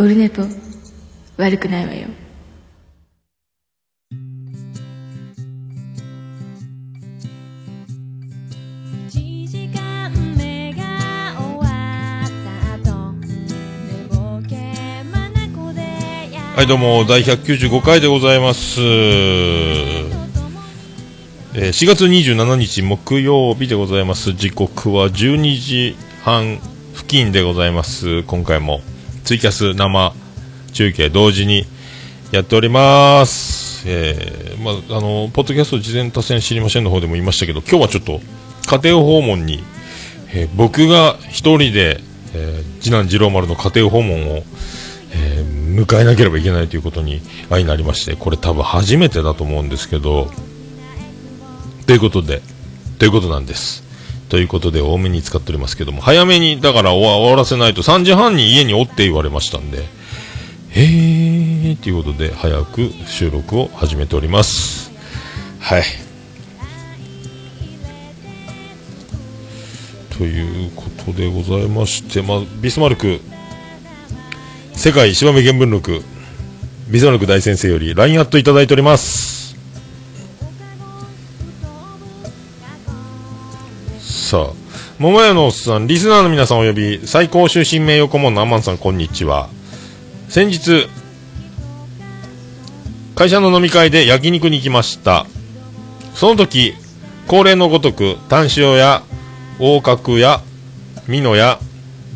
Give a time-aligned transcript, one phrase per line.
[0.00, 0.42] オルネポ
[1.36, 2.08] 悪くないわよ
[9.10, 10.08] 1時間
[10.38, 11.64] 目が終わ
[12.24, 13.28] った後寝
[14.08, 14.56] ぼけ
[15.04, 18.80] 眼でやはい、どうも、第195回でございます。
[18.80, 20.10] えー
[21.52, 24.32] 4月27日木曜日でございます。
[24.32, 26.58] 時刻は12時半
[26.94, 28.22] 付近でございます。
[28.22, 28.80] 今回も
[29.30, 30.12] ツイキャス生
[30.72, 31.64] 中継同時に
[32.32, 33.88] やっております。
[33.88, 38.20] えーまあ、あの、ポッドキャスト事前多戦知りませんの方でも言いましたけど、今日はちょっと
[38.66, 39.62] 家庭訪問に、
[40.34, 42.00] えー僕が一人で、
[42.34, 44.42] えー次男次郎丸の家庭訪問を、
[45.12, 50.28] えー迎えなければいけないということに相なりまして、これ多分初めてだと思うんですけど、
[51.86, 52.42] ということで、
[52.98, 53.89] ということなんです。
[54.30, 59.84] ということで多めに使っておりますけども、早めに、だから終わらせないと3時半に家におって言われましたんで、
[60.70, 64.92] へーということで、早く収録を始めております。
[65.58, 65.82] はい。
[70.16, 73.20] ということでございまして、まあ、ビスマルク、
[74.74, 76.02] 世界芝目原文録、
[76.88, 79.39] ビスマルク大先生より LINE アットいただいております。
[84.30, 84.52] さあ、
[85.00, 89.48] 桃屋のおっさん、リスナーの皆さんおよび、最高終身名誉顧問のアマンさん、こんにちは。
[90.28, 90.86] 先日、
[93.16, 95.26] 会社の飲み会で焼肉に行きました。
[96.14, 96.76] その時、
[97.26, 99.02] 恒例のごとく、タン塩や、
[99.58, 100.42] 大角や、
[101.08, 101.58] ミノや、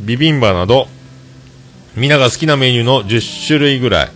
[0.04, 0.86] ビビンバなど、
[1.96, 4.10] 皆が好きなメニューの10種類ぐらい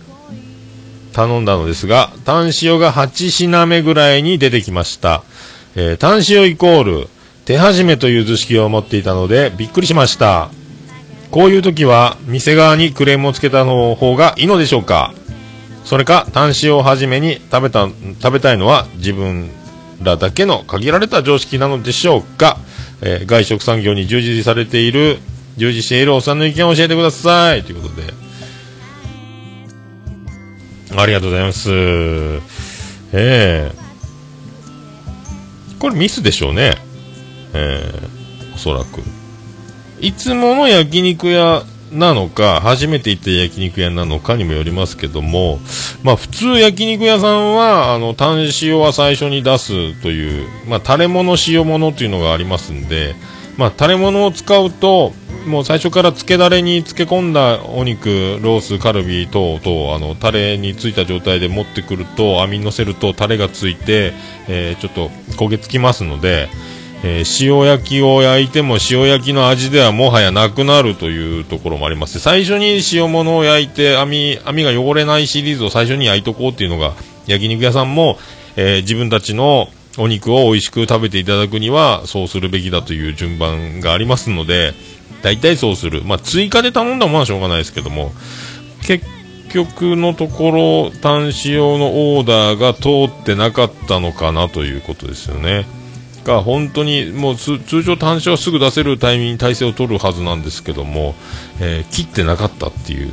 [1.11, 5.21] 頼んだのですが、タン塩が8品目ぐらいに出てきました。
[5.75, 7.09] えー、タン塩イコール、
[7.49, 10.51] 手始めという図式を持っていたので、びっくりしました。
[11.31, 15.15] こういう時は、店側にクレームをつけたの方がいいのでしょうか
[15.83, 17.89] それか、タン塩をはじめに食べた、
[18.21, 19.49] 食べたいのは自分
[19.99, 22.59] らだけの限られた常識なのでしょうか、
[23.01, 25.17] えー外食産業に従事されている、
[25.57, 27.63] 従事しているおっさんの意見を教えてください。
[27.63, 28.13] ということで。
[30.95, 31.71] ありがとうございます。
[31.71, 32.41] え
[33.11, 33.71] え
[35.79, 36.88] これミスでしょうね。
[37.53, 38.07] ええ
[38.55, 39.01] おそらく。
[40.01, 45.59] いつもの焼肉屋なのか、初めて行った焼肉屋なのかにもよりますけども、
[46.03, 53.15] まあ普通焼肉屋さんは、あの、単塩は最初に出すという、まあタレ物塩物というのがありますんで、
[53.57, 55.13] まあタレ物を使うと、
[55.45, 64.13] もう最初から漬けだれに漬け込んだお肉、ロース、カルビ等々、あの、タレについた状態で持ってくると、網に乗せるとタレがついて、
[64.47, 66.49] えーちょっと焦げつきますので、
[67.03, 76.93] えー塩焼きを焼いても塩焼きの味ではもはやなくなるというところもあります最初に塩物を焼いて網網が汚れないシリーズを最初に焼いとこうっていうのが
[77.27, 78.17] 焼肉屋さんも、
[78.55, 79.67] えー自分たちの
[79.97, 84.73] お肉を美味しく食べていただくにはそうするべきだという順番がありますので
[85.21, 88.11] 大体そうする、まあ、追加で頼んだものはしょうがないですけども
[88.83, 89.05] 結
[89.49, 90.51] 局のとこ
[90.91, 95.65] ろ単塩のオーダーが通ってなかったのかなということですよね。
[96.29, 101.15] が本当にもう通常単勝はすぐ出せるタイミングに体制を取るはずなんですけども、
[101.59, 103.11] えー切ってなかったっていう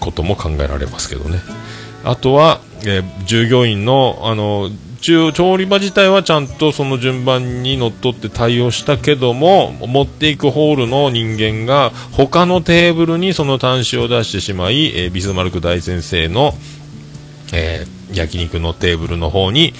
[0.00, 1.40] ことも考えられますけどね。
[2.04, 4.70] あとは、えー従業員のあの
[5.00, 16.52] 中調理場自体はちゃんとその順番にのっとって対応したけども持っていくホールの人間が他のテーブルにその端子を出してしまい、えービスマルク大先生の
[17.52, 19.72] えー焼肉のテーブルの方に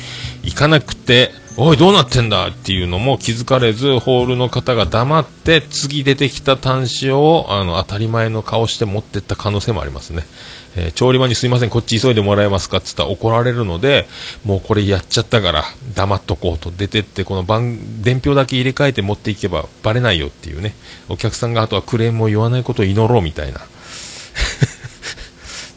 [0.43, 10.25] 行かなくて、おい、どうなってんだっていうのも気づかれず、ホールの方が黙って、次出てきた端子を、あの、当たり前の顔して持ってった可能性もありますね。
[10.77, 14.09] えー調理場にすいません、こっち急いでもらえますかって言ったら怒られるので、
[14.47, 15.65] もうこれやっちゃったから、
[15.95, 20.75] 黙っとこうと出てって、この番、伝票だけ入れ替えて持っていけばバレないよっていうね。
[21.11, 23.61] お客さんがあとはクレームを言わないことを祈ろうみたいな。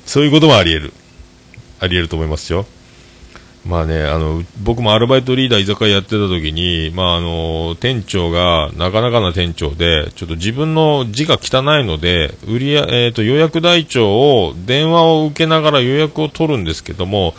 [0.07, 0.93] そういうこともあり得る。
[1.81, 2.65] あり得ると思いますよ。
[3.65, 17.33] まあね、あの、僕もアルバイトリーダー居酒屋やってた時に、まああの、店長が、なかなかな店長で、ちょっと自分の字が汚いので、売りや、えっ、と、予約台帳を、電話を受けながら予約を取るんですけども、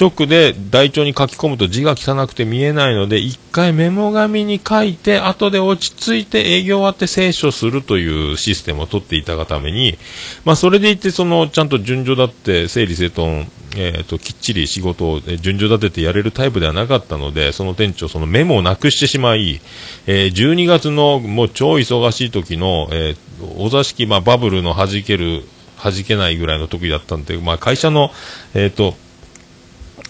[0.00, 9.98] 直で台帳に書き込むと字が汚くて見えないので、一回メモ紙に書いて、後で落ち着いて営業終わって清書するというシステムを取っていたがために、
[10.44, 13.46] まあそれでいて、その、ちゃんと順序だって、整理整頓、
[13.76, 19.60] えー、ときっちり仕事を順序立ててやれるタイプではなかったので、その店長、そのメモをなくしてしまい、
[20.06, 25.42] えー12月のもう超忙しい時の、えーお座敷、まあ、バブルの弾ける、
[25.82, 28.12] 弾けないぐらいの得意だったんで、まあ、会社の、
[28.54, 28.94] えっ、と、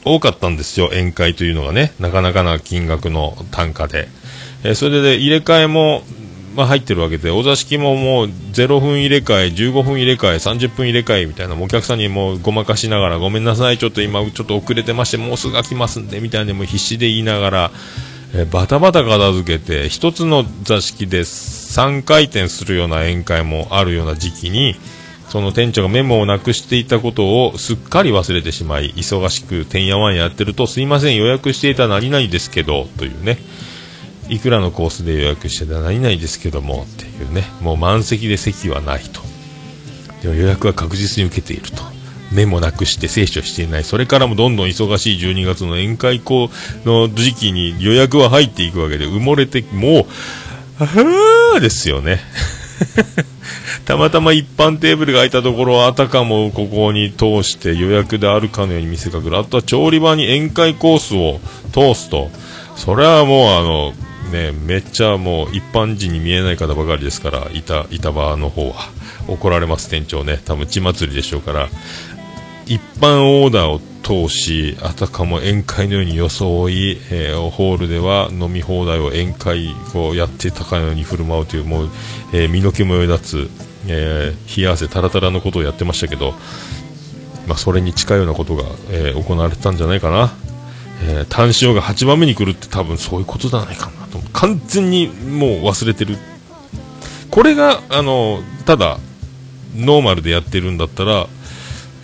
[0.05, 4.09] 多かったんですよ、宴会というのがね、なかなかな金額の単価で。
[4.65, 6.03] えーそれで、入れ替えも、
[6.55, 17.71] まあ、入ってるわけで、お座敷ももう0分入れ替え、15分入れ替え、30分入れ替えみたいな、お客さんにもごまかしながら、ごめんなさい、ちょっと今、ちょっと遅れてまして、もうすぐ来ますんで、みたいな、もう必死で言いながら、
[18.35, 24.77] えーバタバタ片付けて、一つの座敷で3回転するような宴会もあるような時期に、
[25.29, 33.39] その店長がメモをなくしていたことをすっかり忘れてしまい、忙しくてんやわんやってると、すいません、予約していた何々ですけど、というね、
[34.33, 39.21] いくらのコースで予約してた何々ですけども、っていうね、もう満席で席はないと。
[40.23, 41.83] でも予約は確実に受けていると。
[42.33, 43.85] メモなくして聖書していない。
[43.85, 46.49] それからもどんどん忙しい12月の宴会校
[46.87, 50.07] の時期に予約は入っていくわけで、埋もれて、もう、
[50.79, 52.21] あはーですよね。
[53.85, 59.37] たまたま一般テーブルが空いたところをあたかもここに通して予約であるかのように見せかける。
[59.37, 61.39] あとは調理場に宴会コースを
[61.73, 62.31] 通すと、
[62.77, 63.93] それはもうあの、
[64.33, 68.91] ね、めっちゃもう一般人に見えない方ばかりですから、板、板場の方は
[69.29, 70.41] 怒られます、店長ね。
[70.45, 71.69] 多分血祭りでしょうから、
[72.67, 81.89] 一般オーダーを通し、あたかも宴会のように装い、えーホールでは飲み放題を宴会をやってたかのように振る舞うという、もう、
[82.33, 83.49] えー身の毛もよだつ、
[83.87, 86.35] えー冷や汗タラタラのことをやってましたけど、
[87.47, 90.33] まあ、それに近いようなことが、えー行われてたんじゃないかな。
[91.05, 96.17] えー単塩が8番目に来るって多分そういうことじゃないかなと完全にもう忘れてる。
[97.31, 98.99] これが、あの、ただ、
[99.77, 101.27] ノーマルでやってるんだったら、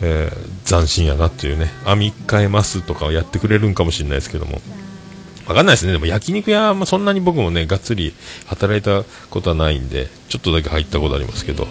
[0.01, 4.61] えー斬新やなっていうね、編み替えますとかをやってくれるんかもしれないですけども、
[5.47, 8.13] わかんないですね、でも焼肉屋もそんなに僕もね、がっつり
[8.47, 11.67] 働いたことはないんで、ちょっとだけ入ったことありますけど、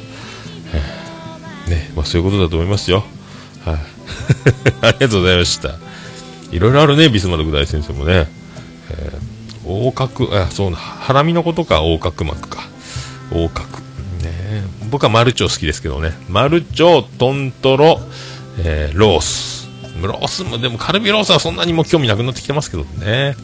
[0.74, 3.04] えーね、まあそういうことだと思いますよ。
[3.66, 3.76] はい。
[4.82, 5.76] ありがとうございました。
[6.52, 8.28] いろいろあるね、ビスマルク大先生もね。
[8.90, 9.37] えー
[9.68, 12.64] 横隔、あ、そう、ハラミのことか、横隔膜か。
[13.32, 13.82] 横隔。
[14.24, 16.14] ね僕はマルチョウ好きですけどね。
[16.30, 18.00] マルチョウ、トントロ、
[18.60, 19.68] えーロース。
[20.02, 23.36] ロースも、でもカルビロースはそんなにも興味なくなってきてますけどね。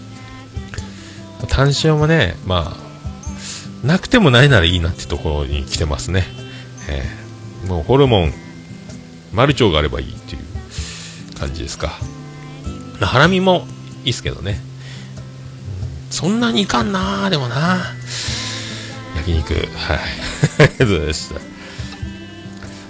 [1.50, 6.26] 単身もね、まあ、なくてもないならいいなってところに来てますね。
[6.90, 7.24] えー
[7.68, 8.34] もうホルモン、
[9.32, 11.94] マルチョウがあればいいっていう感じですか。
[13.00, 13.66] ハラミも
[14.00, 14.60] いいですけどね。
[16.14, 17.80] そんなにいかんなでもな
[19.16, 19.60] 焼肉、は
[19.96, 19.98] い。
[19.98, 20.00] あ
[20.60, 21.42] りがとうございました。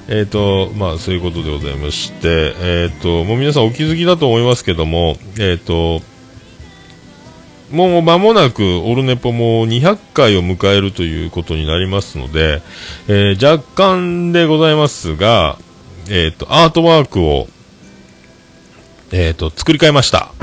[0.10, 6.02] えっ、と、まあ、そういうことでございまして、えっ、と、もう皆さんお気づきだと思いますけども、えっ、と、
[7.72, 12.62] もう間もなくオルネポも200回を迎えるということになりますので、
[13.08, 15.58] えー若干でございますが、
[16.10, 17.48] えっ、と、アートワークを、
[19.14, 20.34] えっ、と、作り変えました。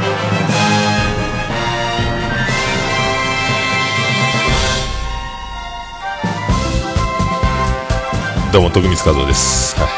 [8.52, 9.76] どうも、徳光和夫です。
[9.78, 9.88] はい。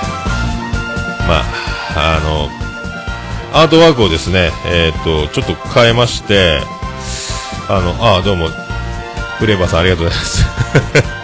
[1.26, 1.40] ま
[1.96, 2.50] あ、あの、
[3.58, 6.60] アートワークをですね、えっ、と、ちょっと変えまして、
[7.70, 8.48] あの、あどうも、
[9.38, 10.44] フレーバーさんありがとうございます。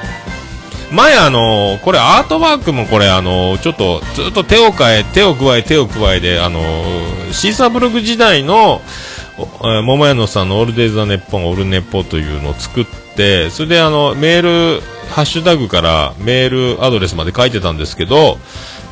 [0.91, 6.63] 前あの、これアートワークもこれあの、ちょっとずっと手を変え、手を加え、手を加えで、あの、
[7.33, 8.81] シーサーブログ時代の、
[9.63, 14.43] 桃屋のさんのオールデイ・ザ・ネッポン、オールネポというのを作って、それであの、メー
[14.77, 14.81] ル、
[15.11, 18.39] ハッシュタグからメールアドレスまで書いてたんですけど、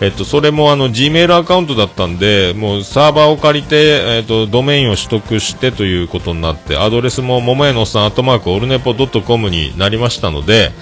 [0.01, 10.73] えっと、それもあの、Gmail アカウントだったんで、もうサーバーを借りて、えっと、ドメインを取得してということになって、アドレスも桃屋のさん、アットマーク、オールネポドットコムになりましたので、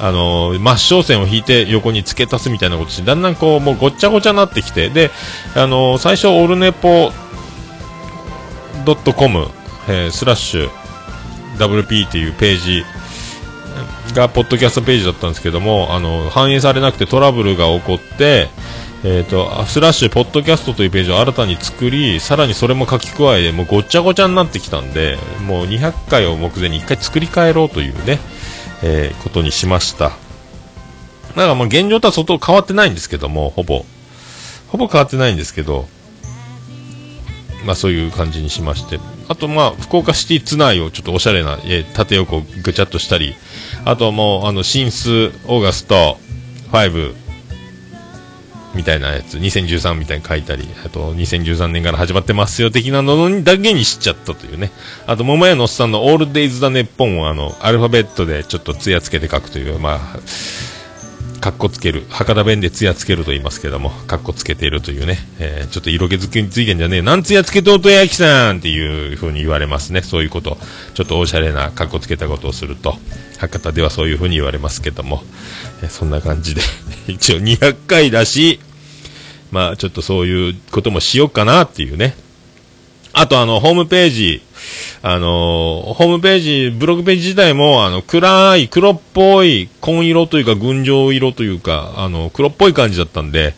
[0.00, 5.10] あの真正線を引いて横に付け足すみたいなことして、だんだんこう、もうごっちゃごちゃになってきて、で、
[5.54, 7.12] あの最初、オールネポ
[8.84, 9.46] ドットコム、
[9.88, 10.70] えースラッシュ
[11.58, 12.84] WP っていうページ
[14.14, 18.48] がポッドキャストページだったんですけども、あの反映されなくてトラブルが起こって、
[19.04, 28.18] えー、とあスラッシュポッドキャストというページを新たに作りさらにそれも書き加えもうごっちゃごちゃになってきたんでもう200回を目前に1回作り変えろというね、
[28.82, 30.04] えーことにしました。
[30.08, 30.14] だ
[31.42, 33.84] からもう現状とは相当変わってないんですけどもほぼ。
[34.68, 35.86] ほぼ変わってないんですけど
[37.64, 39.00] まあそういう感じにしまして。
[39.28, 43.34] あとまあ、福岡シティツナイをちょっとおしゃれな、えー縦横ぐちゃっとしたり、
[43.84, 46.18] あともう、あの、シンス、オーガスト、
[46.70, 47.14] 5、
[48.74, 54.72] みたいなやつ、2013みたいに書いたり、あと、2013年から始まってますよ、的なのにだけにしちゃったというね。
[55.06, 60.18] あと、桃屋のおっさんのオールデイズ・ザ・ネッポンを、あの、アルファベットでちょっとツヤつけて書くという、まあ、
[61.44, 62.06] かっこつける。
[62.08, 67.02] 博多弁でツヤつけると言いますけども、かっこつけているというね、えー、ちょっと色気づきについてんじゃねえ。
[67.02, 70.00] なんつやつけとうとやきさんっていう風に言われますね。
[70.00, 70.56] そういうこと。
[70.94, 72.96] ちょっとおしゃれなかっこつけたことをすると、
[73.36, 75.22] 博多ではそういう風に言われますけども、
[75.82, 76.62] えー、そんな感じで、
[77.08, 78.58] 一応200回だし、
[79.50, 82.16] まあちょっとそういうこともしようかなっていうね。
[83.12, 84.42] あとあの、ホームページ、
[85.02, 93.54] あのホームページ、ブログページ自体も、あの、暗い、黒っぽい、紺色というか、群青色というか、あの、黒っぽい感じだったんで、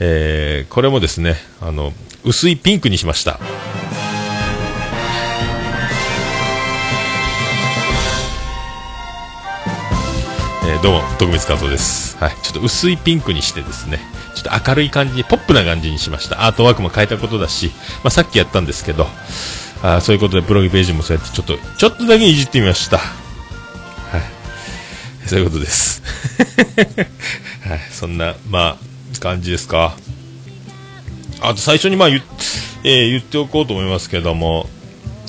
[0.00, 1.92] えー、これもですね、あの、
[2.24, 3.38] 薄いピンクにしました。
[10.64, 12.16] えー、どうも、徳光和夫です。
[12.18, 12.36] はい。
[12.42, 13.98] ちょっと薄いピンクにしてですね、
[14.34, 16.46] ちょっと明るい感じに、ポップな感じにしました。
[16.46, 17.72] アートワークも変えたことだし、
[18.04, 19.06] まあ、さっきやったんですけど、
[19.82, 22.98] あそういうことでブログページもそうやってちょっと、ちょっとだけいじってみました。
[22.98, 23.04] は
[24.18, 25.28] い。
[25.28, 26.02] そういうことです。
[27.68, 27.80] はい。
[27.90, 29.94] そんな、まあ、感じですか。
[31.40, 32.20] あと最初にまあ言,、
[32.82, 34.68] えー、言っておこうと思いますけども、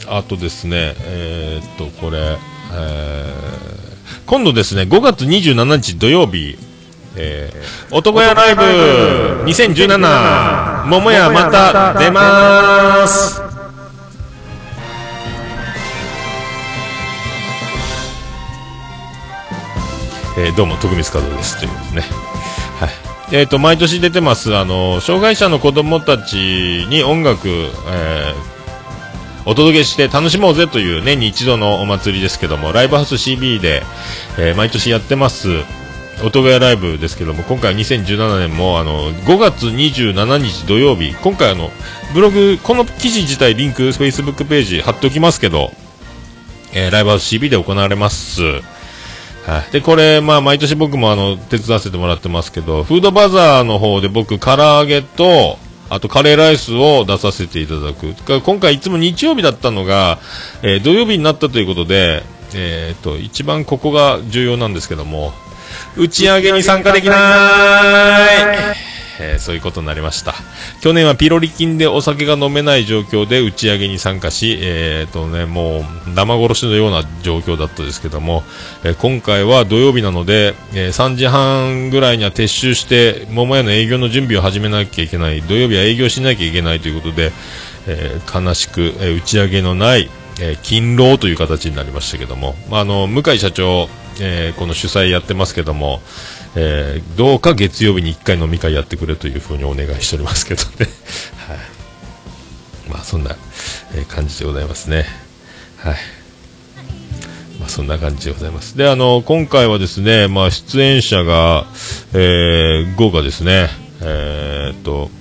[0.08, 2.38] あとですね、えー、っと、これ、
[2.74, 6.58] えー、今度ですね、5月27日土曜日、
[7.15, 8.62] えー、男屋ライブ
[9.46, 13.49] 2017桃屋また出ます
[20.41, 21.60] えー、どうも徳光和夫です。
[21.60, 22.01] ということでね、
[22.79, 22.89] はい。
[23.34, 33.84] えーと、毎年出てますあの障害者の子供たちに音楽、えー、お届けして楽しもうぜという年に一度のお祭りですけどもライブハウス CB で、
[34.39, 35.50] えー、毎年やってます
[36.24, 41.69] 音がライブですけども今回は2017年もあの5月27日土曜日今回あの
[42.13, 45.72] ブログこの記事自体リンク Facebook ページ貼っておきますけど、
[46.74, 48.41] えー、ライブハウス CB で行われます。
[49.70, 55.58] い、でこれ、まあ、毎年僕もあの手伝わせてもらってますけどフードバザーの方で僕唐揚げと
[55.89, 58.13] あとカレーライスを出させていただく。
[58.41, 60.20] 今回いつも日曜日だったのが、
[60.62, 65.34] えー、土曜日になったということで、えーと、一番ここが重要なんですけども
[65.98, 68.88] 打ち上げに参加できない。
[69.20, 70.34] えー、そういうことになりました。
[70.82, 75.84] 去年はピロリ菌でお酒が飲めない状況で打ち上げに参加し、えーとね、もう
[76.14, 78.44] 生殺しのような状況だったですけども、
[78.84, 87.32] えー、今回は土曜日なので、えー、3時半ぐらいには撤収して桃屋の営業の準備を始めなきゃいけない土曜日は営業しなきゃいけないということで、
[87.88, 90.10] えー、悲しく、え打ち上げのない
[90.42, 93.90] え、勤労という形になりましたけども、まあ、あの向井社長、
[94.22, 96.02] え、この主催やってますけども、
[96.56, 100.70] えー、どうか月曜日に1回飲み会やってくれというふうにお願いしておりますけどね、
[101.48, 101.58] はい、
[102.89, 103.36] まあそんな、
[103.96, 105.06] え感じでございますね。
[105.77, 105.96] はい
[107.60, 108.77] まあ、そんな感じでございます。
[108.77, 111.65] で、あの、今回はですね、まあ、出演者が、
[112.13, 113.70] えー、豪華ですね。
[114.01, 115.12] えー、っと、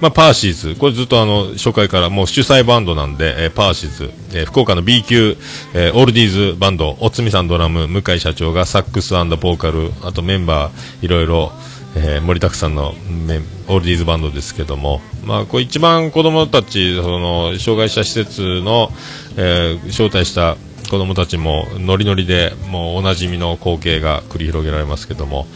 [0.00, 5.36] まあ、パーシーズ、これずっとあの初回からもう主催バンドなんで、えー、パーシーズ、えー、福岡の B 級、
[5.74, 11.52] えー、オールディーズバンド、おつみさんドラム、向井社長がサックスボーカル、あとメンバーいろいろ、
[11.96, 12.92] えー、盛りだくさんの
[13.26, 18.90] メンオールディーズバンドですけども、まあ、これ一番子供たち、その障害者施設の、
[19.38, 20.56] えー、招待した
[20.90, 25.46] 子供たちもノリノリでもうおなじみの光景が繰り広げられますけども、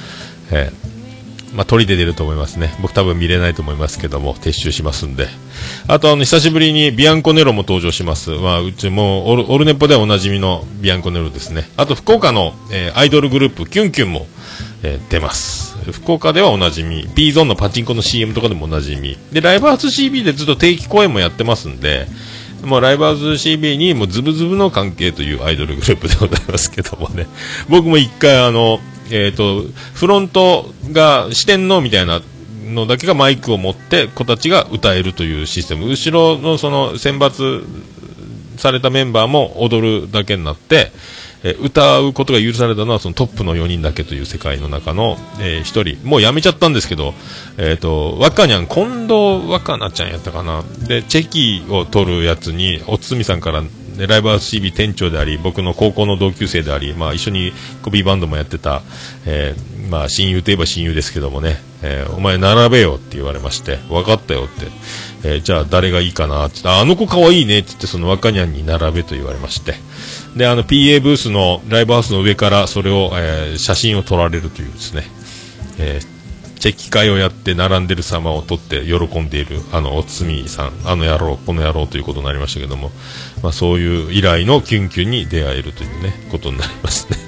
[0.51, 0.90] えー
[1.55, 2.75] まあ、鳥で出ると思いますね。
[2.81, 5.27] 僕多分見れないと思いますけども、撤収しますんで。
[5.89, 8.31] あと、あの、久しぶりにビアンコネロも登場します。
[8.31, 11.69] まあ、うちもオル、オルネポではおなじみのビアンコネロですね。
[11.77, 14.27] あと、福岡の、えー、アイドルグループ、キュンキュンも、
[14.83, 15.71] えー、出ます。
[15.93, 17.09] 福岡ではおなじみ。
[17.15, 19.17] B ゾーンのパチンコの CM とかでもおなじみ。
[19.33, 22.07] で、ライブハウス CB でずっと定期公演もやってますんで、
[22.65, 27.27] もうライブハウス CB にもうズブズブの関係というアイドルグループでございますけどもね。
[27.69, 29.63] 僕も一回あの、えっ、ー、と、
[29.95, 32.21] フロントが四天王みたいな
[32.67, 35.89] のだけがマイクを持って子たちが歌えるというシステム。
[35.89, 37.65] 後ろのその選抜
[38.57, 40.93] されたメンバーも踊るだけになって、
[41.43, 46.09] えー、歌うことが許されたのはそのトップの4人だけという世界の中の、えー、1人。
[46.09, 47.15] もう辞めちゃったんですけど、
[47.57, 50.63] えっ、ー、と、若にゃん、近藤若菜ちゃんやったかな。
[50.87, 53.63] で、チェキを取るやつに、おつみさんから
[53.97, 58.83] でライブハウス CB 店長であり僕の高校の同級生であり、まあ、一緒にコピーバンドもやってた、
[59.27, 69.75] えー、まあ、親友といえば親友ですけどもね、えー、お前並べよって言われまして分かったよって、えー、じゃあ誰がいいかなってあの子可愛いねって言ってその若にゃんに並べと言われまして
[70.37, 75.03] であの PA ブースのライブハウスの上からそれを、え写真を撮られるというですね、
[75.79, 76.20] えー
[76.61, 82.91] チェキ会をやって並んでる様を撮って喜んでいるあのおつみさんあの野郎この野郎ということになりましたけども、
[83.43, 87.19] まあ、そういう以来のキュンキュンに出会えるというねことになりますね。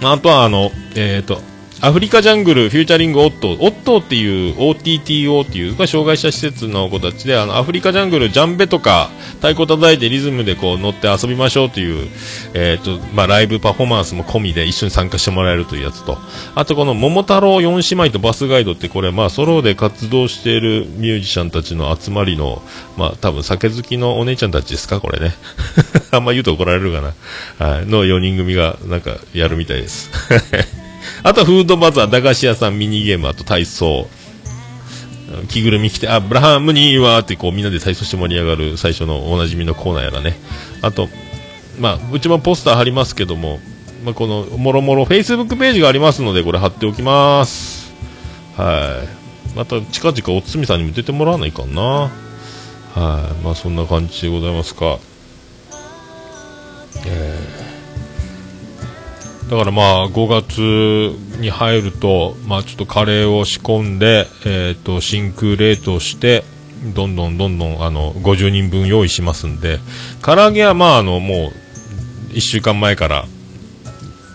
[0.02, 1.40] あとはあの、えっ、と、
[1.86, 12.08] アフリカジャングルフューチャリングオットー、オットーっていう OTTO っていう、これ障害者施設の子たちで、あの、アフリカジャングルジャンベとか太鼓叩いてリズムでこう乗って遊びましょうという、
[12.54, 16.18] えっ、と、まあ、ライブパフォーマンスも込みで一緒に参加してもらえるというやつと、
[16.56, 22.62] あとこの桃太郎四姉妹とバスガイドってこれ、まあ、ソロで活動しているミュージシャンたちの集まりの、
[22.96, 25.34] まあ、多分酒好きのお姉ちゃんたちですか、これね。
[26.10, 27.00] あんま言うと怒られるか
[27.60, 27.64] な。
[27.64, 27.86] はい。
[27.86, 30.10] の4人組がなんかやるみたいです。
[31.22, 34.08] あとはフードバザー、駄菓子屋さん、ミニゲーム、あと体操。
[35.48, 40.36] 着ぐるみ着て、あ、ブラハムにはってこうみんなで体操して盛り上がる最初のおなじみのコーナーやらね。
[40.82, 41.08] あと、
[41.78, 43.58] まあ、うちもポスター貼りますけども、
[44.04, 47.92] まあ、この、もろもろ、Facebook ページがありますので、これ貼っておきます。
[48.56, 49.02] は
[49.54, 49.56] い。
[49.56, 51.82] また、近々おつみさんにも出てもらわないかな。
[51.82, 52.10] は
[53.40, 53.44] い。
[53.44, 54.98] まあ、そんな感じでございますか。
[57.04, 57.65] え
[59.50, 60.58] だからまあ5月
[61.40, 66.42] に入ると、まあ、ちょっとカレーを仕込んで、えー、と真空冷凍して
[66.94, 69.78] どんどんどんどんあの50人分用意しますんで
[70.22, 71.52] 唐揚げはまああのも
[72.30, 73.24] う1週間前から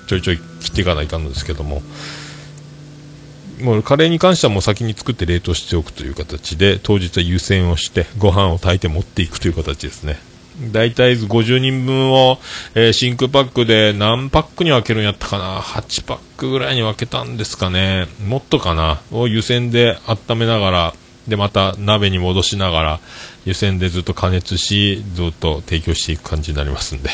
[0.08, 1.82] ちょいちょい切っていかないかんですけども
[3.62, 10.31] もうカレーに関してはもう先に作って冷凍しておくという形で当日は湯煎をしてご飯を炊いて持っていくという形ですね。
[10.72, 12.39] 大体50人分を、
[12.75, 18.08] えー真空パックで何パックに分けるんやったかな？8パックぐらいに分けたんですかね。
[18.25, 19.01] もっとかな？
[19.12, 20.94] を湯煎で温めながら
[21.27, 23.00] でまた鍋に戻しながら
[23.46, 27.10] 湯煎でずっと加熱しずっと提供していく感じになりますんで、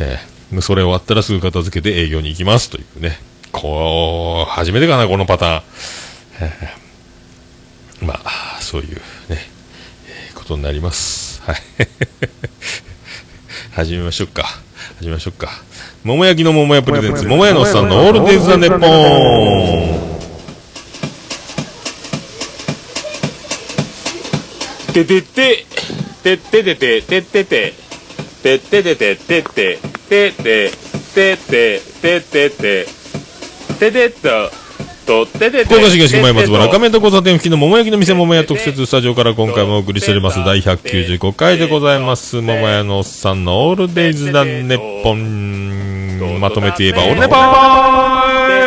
[0.00, 2.70] えーそれ終わったらすぐ片付けて営業に行きます。
[2.70, 3.18] というね。
[3.50, 5.62] こう初めてかなこのパターン、
[6.42, 6.74] え
[8.04, 11.23] まあそういうね、えーことになります。
[11.46, 11.56] はい
[13.72, 14.44] 始めましょうか。
[14.98, 15.50] 始めましょうか。
[16.04, 20.04] 桃焼きの桃屋プレゼンツ、桃屋のおっさんのオールデイズ・ザ・ネッポン。
[24.94, 25.66] ててて、
[26.22, 27.74] てっててて、てってて、
[28.42, 29.78] てっててて、てって、
[30.08, 30.70] てって、
[31.14, 32.86] てって、てってて、
[33.80, 34.10] ててっ
[35.04, 48.64] と、とっててて、福岡市東区前松原赤面と交差点付近の桃焼きの店桃屋特設スタジオから今回もお送りしております第195回でございます桃屋のおっさんのオールデイズ・ザ・ネッポンまとめて言えばオールネポー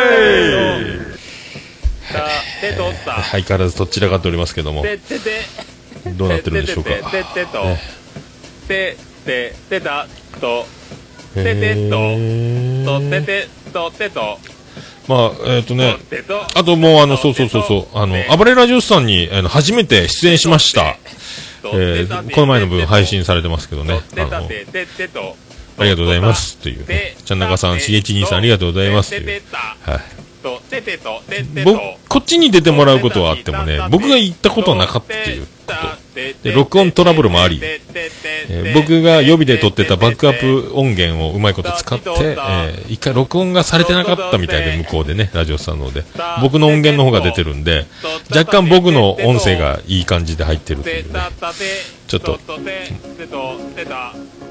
[2.60, 4.84] てとった、相変わらずとっちらかっておりますけども。
[6.16, 6.90] どうなってるんでしょうか。
[8.66, 10.06] てててた
[10.40, 10.66] と、
[11.34, 11.96] ててと、
[12.84, 14.38] とててとてと、
[15.08, 20.96] まあえっ、とねとてと、あともうあのそうそうそうそうあの暴れラジオスさんにあの初めて出演しました。
[21.64, 24.00] えーこの前の分配信されてますけどね。
[24.16, 24.48] あの
[25.80, 26.86] ありがとうございますという。
[26.86, 29.42] ねちゃんなかさんしげち兄さんありがとうございますという。
[29.82, 30.18] はい
[31.64, 35.74] 僕とこっちに出てもらうことはあってもね僕が言ったことはなかったっていうこと
[36.42, 37.60] で録音トラブルもあり。
[37.62, 37.88] えー
[38.74, 46.04] 僕が予備で撮ってたバックアップ音源をうまいこと使って、えー一回録音がされてなかったみたいで向こうでねラジオさんの方で。
[46.40, 47.86] 僕の音源の方が出てるんで
[48.30, 51.20] 若干僕の音声がいい感じで入ってるというね。
[52.06, 52.38] ちょっと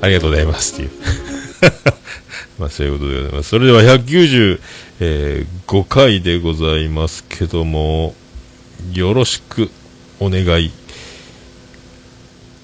[0.01, 0.91] ありがとうございますっていう。
[2.60, 3.49] まあそういうことでございます。
[3.49, 8.15] それでは195回でございますけども
[8.93, 9.69] よろしく
[10.19, 10.71] お願い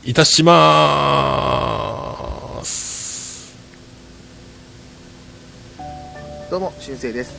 [0.06, 0.52] いたしま
[2.62, 3.56] す
[6.52, 7.34] どうも、しゅんせいです。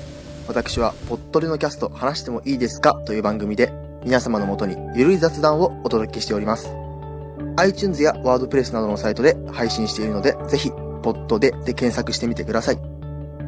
[0.49, 2.95] 私は、ぽっとりのキャスト話してもいいですか？
[3.05, 3.71] という番組で、
[4.03, 6.71] 皆様のもとにゆるい雑談をお届けしております。
[7.59, 12.79] iTunes やワードプレスなどのサイトで配信しているので、ぜひ、ポッドでで検索してみてください。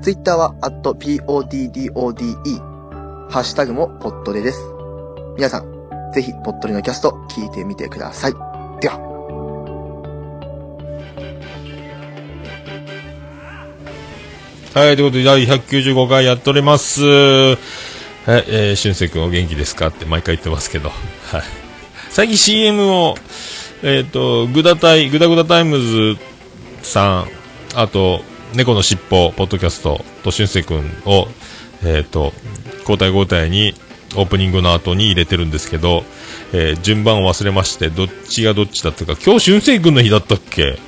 [0.03, 1.91] Twitter は、@poddode、
[3.31, 4.59] ハッシュタグもポッドでです。
[5.37, 8.35] 皆さん、ぜひ、ぽっとりのキャスト聞いてみてください。
[8.81, 8.99] では。
[14.75, 17.03] はい、ということで、第195回やっております。
[17.03, 17.07] は
[17.55, 17.57] い、
[18.27, 19.87] えー、しゅんせい君お元気ですか？
[19.89, 20.95] って毎回言ってますけど、は
[21.39, 21.43] い。
[22.11, 23.15] 最近 CM を、
[23.83, 26.17] えっ、と、グダタイ、グダグダタイムズ
[26.83, 27.29] さん、
[27.75, 28.23] あと、
[28.55, 31.29] 猫のしっぽ、ポッドキャストとしゅんせい君を、
[31.85, 32.33] えっ、と、
[32.81, 33.75] 交代交代に、
[34.15, 36.05] オープニングの後に入れてるんですけど、
[36.53, 40.79] えー順番を忘れまして、どっちがどっちだったか、今日しゅんせい君の日だったっけ？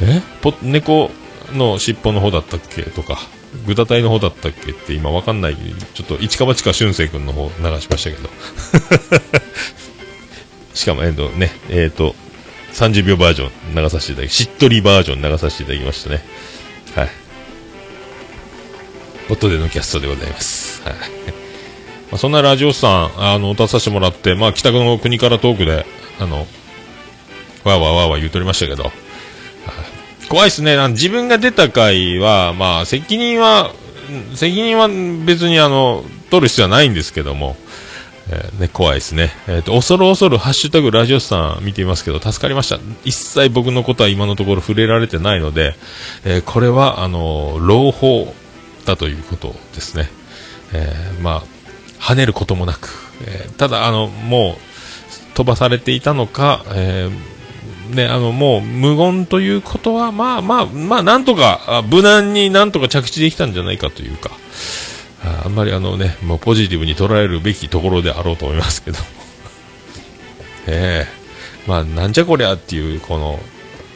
[0.00, 0.22] え？
[0.40, 1.10] ポ猫
[1.52, 2.82] の尻尾の方だったっけ？
[2.82, 3.18] とか、
[3.66, 4.70] グダタイの方だったっけ？
[4.72, 5.56] って今わかんない。
[5.94, 8.30] ちょっと一か八か俊生君の方流しましたけど。
[10.74, 12.16] しかも、えっとね、えっ、と、
[12.72, 16.24] 30秒バージョン流させていただき、しっとりバージョン流させていただきましたね。
[16.96, 17.08] はい。
[19.30, 20.82] 音でのキャストでございます。
[20.82, 20.94] はい。
[22.14, 25.84] まあ、そんなラジオさん、あの、出させてもらって、まあ、北の国からトークで、
[26.20, 28.92] あの、わーわーわーわ言うとりましたけど、
[30.28, 30.76] 怖いっすね。
[30.90, 33.72] 自分が出た回は、まあ、責任は、
[34.36, 34.86] 責任は
[35.26, 37.56] 別にあの、取る必要はないんですけども、
[38.30, 39.32] えーね、怖いですね。
[39.48, 42.78] えっ、と、恐る恐る、ハッシュタグラジオスさん見ていますけど、助かりました。
[43.04, 45.74] 一切僕のことは今のところ触れられてないので、
[46.24, 48.32] えーこれは、あの、朗報
[48.84, 50.08] だということですね。
[50.72, 51.53] えまあ、
[52.04, 52.90] 跳ねることもなく、
[53.26, 64.30] えーただ、あの、もう、飛ばされていたのか、えーね、あの、もう、無言ということは、まあまあ、まあ、なんとか、あ無難になんとか着地できたんじゃないかというか、
[65.24, 68.98] ああんまりあのね、もうポジティブに捉えるべきところであろうと思いますけど。
[70.68, 71.24] ええ
[71.66, 73.40] まあ、なんじゃこりゃっていう、この、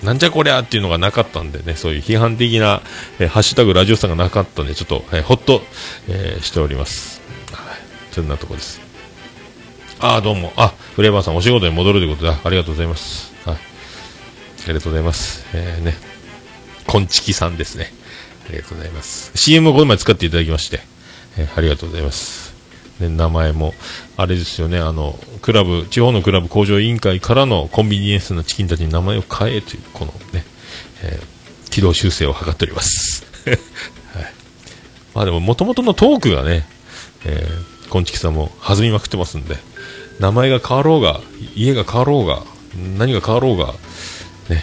[0.02, 2.80] なんじゃこりゃっていうのがなかったんでね、そういう批判的な、
[3.18, 5.62] えーハッシュタグラジオさんがなかったんで、ちょっと、えーほっと、
[6.08, 7.17] えーしております。
[8.18, 8.80] そんなとこです。
[10.00, 10.52] ああ、どうも。
[10.56, 13.32] あ、フレーバーさんお仕事に戻るということで、ありがとうございます。
[13.48, 13.54] はい。
[13.54, 13.58] あ
[14.66, 15.46] りがとうございます。
[15.54, 15.94] えー、ね。
[16.88, 17.92] こんちきさんですね。
[18.48, 19.30] ありがとうございます。
[19.36, 20.80] CM をこの前使っていただきまして、
[21.36, 22.54] えーありがとうございます。
[22.98, 23.72] ね、名前も、
[24.16, 30.44] あれですよね、あの、クラブ、地方のクラブ工場委員会からのコンビニエンスなチキンたちに名前を変えという、このね、
[31.04, 33.24] えー軌道修正を図っております。
[33.46, 33.58] はい。
[35.14, 36.66] まあでも、元々のトークがね、
[37.24, 39.56] えー、こんちきさんも弾みまくってますんで、
[40.20, 41.20] 名前が変わろうが、
[41.54, 42.42] 家が変わろうが、
[42.98, 43.66] 何が変わろうが、
[44.48, 44.62] ね、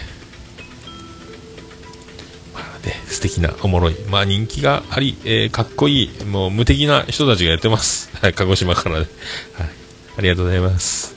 [2.53, 8.15] まあね、素敵な、おもろい、まあ人気があり、えーかっこいい、もう無敵な人たちがやってます。
[8.17, 9.05] はい、鹿児島からね。
[9.53, 9.69] はい、
[10.17, 11.15] ありがとうございます。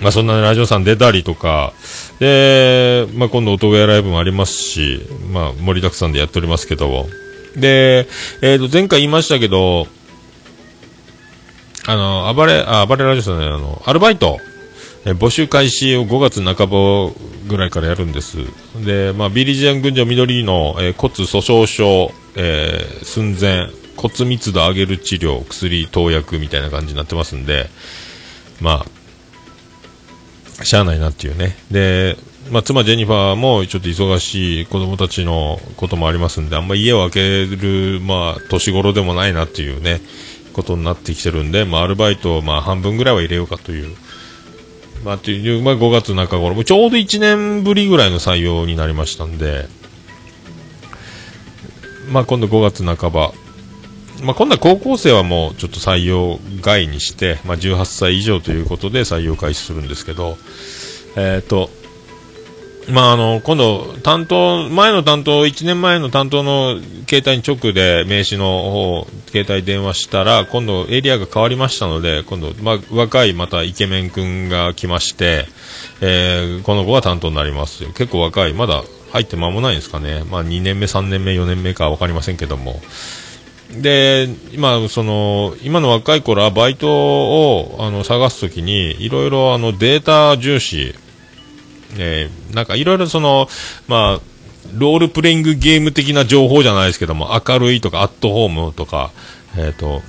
[0.00, 1.74] まあそんなラジオさん出たりとか、
[2.18, 7.06] で、まあ今度音ゲーライブもありますし、まあ盛りだくさんでやっておりますけども、
[7.54, 8.08] で、
[8.42, 9.86] えっ、と前回言いましたけど、
[11.86, 14.38] あの、暴れ、あ、暴れラジオさんね、あの、アルバイト、
[15.06, 17.10] え募集開始を5月半ば
[17.48, 18.36] ぐらいからやるんです。
[18.84, 27.70] で、まあ、ビリジアン群青緑の、えー骨粗鬆症、えー寸前、骨密度上げる治療、薬、投薬みたいな感じになってますんで、
[28.60, 28.84] ま
[30.60, 31.56] あ、しゃあないなっていうね。
[31.70, 32.18] で、
[32.50, 40.00] まあ、妻ジェニファーもちょっと忙しい子供たちのこともありますんで、あんま家を空ける、まあ、年頃でもないなっていうね、
[40.52, 43.96] ことになってきてるんで、まあ、アルバイトを、まあ、半分ぐらいは入れようかという、
[45.04, 49.66] まあ、っていう、まあ、5月中頃、もちょうど1年ぶりぐらいの採用になりましたんで、
[52.10, 53.32] まあ、今度5月半ば、
[54.22, 60.36] まあ、今度は高校生はもうちょっと採用外にして、まあ、18歳以上ということで採用開始するんですけど、
[61.16, 61.70] えっ、と、
[62.92, 75.46] まあ、あの、今度、担当、前の担当、1年前の担当の携帯に直で名刺の方、携帯電話したら、今度エリアが変わりましたので、今度、まあ、若いまたイケメン君が来まして、
[76.00, 77.90] えーこの子が担当になりますよ。
[77.90, 80.24] 結構若い、まだ入って間もないんですかね。
[80.30, 82.80] まあ、2年目、3年目、4年目かわかりませんけども。
[83.72, 90.94] で、今、その、今の若い頃はバイトを、あの、探すときに、いろいろ、あの、データ重視、
[91.96, 93.48] えーなんかいろいろその、
[93.88, 94.20] まあ、
[94.74, 99.10] ロールプレイングゲーム的な情報じゃないですけども、明るいとか、アットホームとか、
[99.56, 100.02] えっ、と、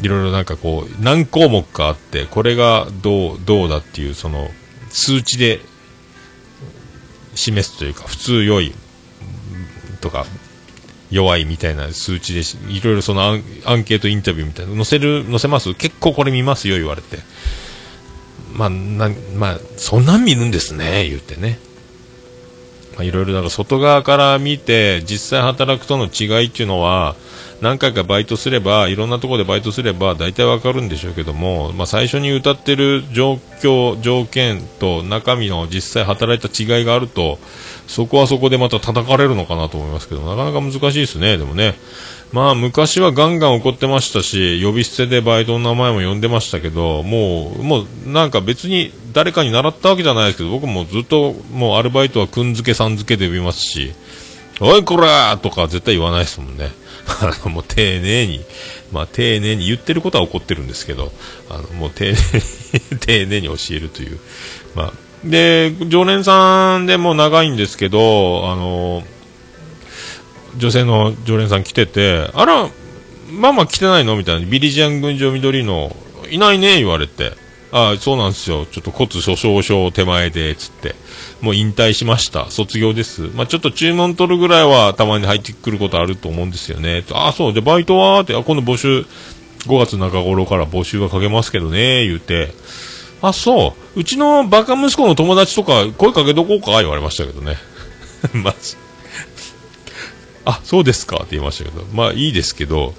[0.00, 4.50] いろいろなんかこう、何項目かあって、これがどう、どうだっていう、その、
[4.90, 5.60] 数値で
[7.34, 8.72] 示すというか、普通良い、
[10.00, 10.26] とか、
[11.10, 12.40] 弱いみたいな数値で、
[12.72, 15.72] いろいろそのアンアンケートインタビューみたいなの載せる、載せます？
[15.74, 17.18] 結構これ見ますよ、言われて。
[18.56, 21.58] まあ、な、まあ、そんなん見るんですね、言ってね。
[22.96, 27.14] まあ、いろいろだから外側から見て、実際働くとの違いっていうのは、
[27.60, 37.38] 何回かバイトすれば、いろんなところでバイトすれば、大体わかるんでしょうけども、まあ、最初に歌ってる状況、条件と中身の実際働いた違いがあると、
[37.86, 41.76] そこはそこでまた叩かれるのかなと思いますけど、なかなか難しいですね、でもね。
[42.32, 53.92] まあ、昔はガンガン怒ってましたし、呼び捨てでバイトの名前も呼んでましたけど、もう、もう、なんか別に誰かに習ったわけじゃないですけど、僕もずっと、もうアルバイトはくんづけさんづけで呼びますし、
[54.60, 56.70] おいこらとか絶対言わないですもんね。
[57.20, 58.40] あの、もう丁寧に、
[58.90, 61.12] まあ丁寧に言ってることは怒ってるんですけど、
[61.48, 64.18] あの、もう丁寧に、 丁寧に教えるという。
[64.74, 64.92] まあ、
[65.24, 69.04] で、常連さんでも長いんですけど、あの、
[70.56, 72.68] 女性の常連さん来てて、あら、
[73.30, 75.94] ママ来てないのみたいな、ビリジアン群青緑の、
[76.30, 77.32] いないね、言われて。
[77.72, 78.64] ああそうなんですよ。
[78.64, 80.94] ちょっと骨粗鬆症手前で、つって。
[81.40, 82.50] もう引退しました。
[82.50, 83.28] 卒業です。
[83.34, 87.04] まあ、ちょっと注文取るぐらいはたまに入ってくることあると思うんですよね。
[87.12, 88.20] あ、そう、で、バイトは？
[88.20, 89.04] って、あ、今度募集、
[89.66, 92.54] 5月中頃から募集はかけますけどね、言うて。
[93.20, 94.00] あ、そう。
[94.00, 96.70] うちのバカ息子の友達とか声かけとこうか？
[96.80, 97.56] 言われましたけどね。
[98.32, 98.76] マジ。
[100.46, 101.84] あ、そうですかって言いましたけど。
[101.92, 102.94] まあいいですけど、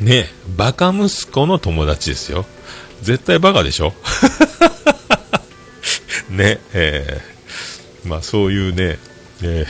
[0.00, 2.44] ねバカ息子の友達ですよ。
[3.02, 3.92] 絶対バカでしょ？
[6.30, 8.98] ねえーまあそういうね、
[9.42, 9.66] えー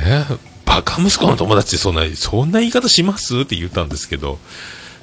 [0.00, 3.40] えーバカ息子の友達ってそんな、そんな言い方します？
[3.40, 4.38] って言ったんですけど、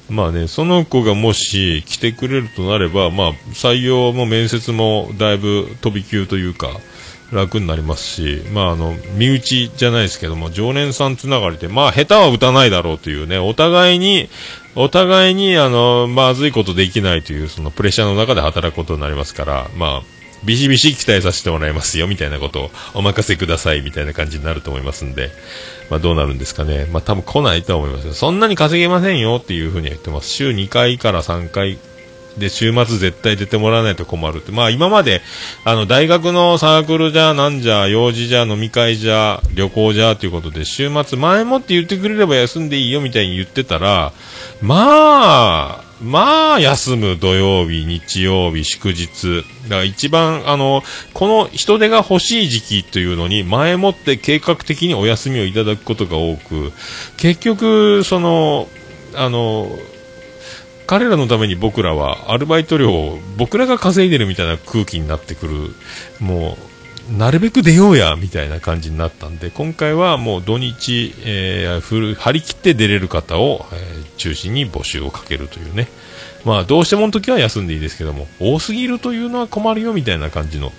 [0.09, 6.69] まあね、その子がもし来てくれるとなれば、まあ採用も面接もだいぶ飛び級というか、
[7.31, 14.29] 楽になりますし、まああの、身内じゃないですけども、常連さんつながりで、まあ下手は打たないだろうというね、お互いに、
[14.75, 25.31] お互いにあの、まずいことできないという、そのプレッシャーの中で働くことになりますから、まあ、ビシビシ期待させてもらいますよ、みたいなことをお任せください、みたいな感じになると思いますんで、
[25.89, 26.87] まあどうなるんですかね。
[26.91, 28.13] まあ多分来ないとは思います。
[28.13, 30.29] そんなに稼げませんよっていうふうに言ってます。
[30.29, 31.77] 週2回から3回
[32.37, 34.51] で、週末絶対出てもらわないと困るって。
[34.51, 35.21] まあ今まで、
[35.63, 44.13] あの、大学のサークルじゃ、なんじゃ、用事じゃ、飲み会じゃ、旅行じゃ、ということで、週末前もって言ってくれれば休んでいいよみたいに言ってたら、
[44.61, 49.43] まあ、まあ、休む土曜日、日曜日、祝日。
[49.63, 56.71] だから一番、あの、この人手が欲しい時期というのに、前もって計画的にお休みをいただくことが多く、
[57.17, 58.67] 結局、その、
[59.15, 59.71] あの、
[60.87, 65.75] 彼らのために僕らはアルバイト料を僕らが稼いでるみたいな空気になってくる。
[66.19, 66.57] も
[67.11, 75.87] う、なるべく出ようや、みたいな感じになったんで、今回はもう土日、えー、フル張り切って出れる方を、えー中心に募集をかけるというね。
[76.43, 80.71] まあ、どうしてもの時は休んでいいですけども、多すぎるというのは困るよ、みたいな感じの、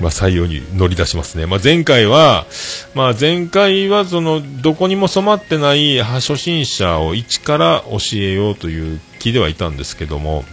[0.00, 1.46] まあ、採用に乗り出しますね。
[1.46, 2.46] まあ、前回は、
[2.94, 10.44] まあ、前回はその、どこにも染まってない初心者を一から教えようという気ではいたんですけども、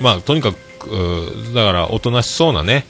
[0.00, 2.86] まあ、とにかく、だから、おとなしそうなね、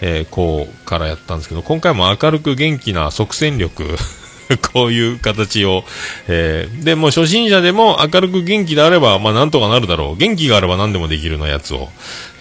[0.00, 3.96] えー子からやったんですけど、今回も明るく元気な即戦力、
[4.72, 5.84] こういう形を、
[6.28, 10.16] えーで、も初心者でも明るく元気であれば、まあ、なんとかなるだろう。
[10.16, 11.88] 元気があれば何でもできるのやつを、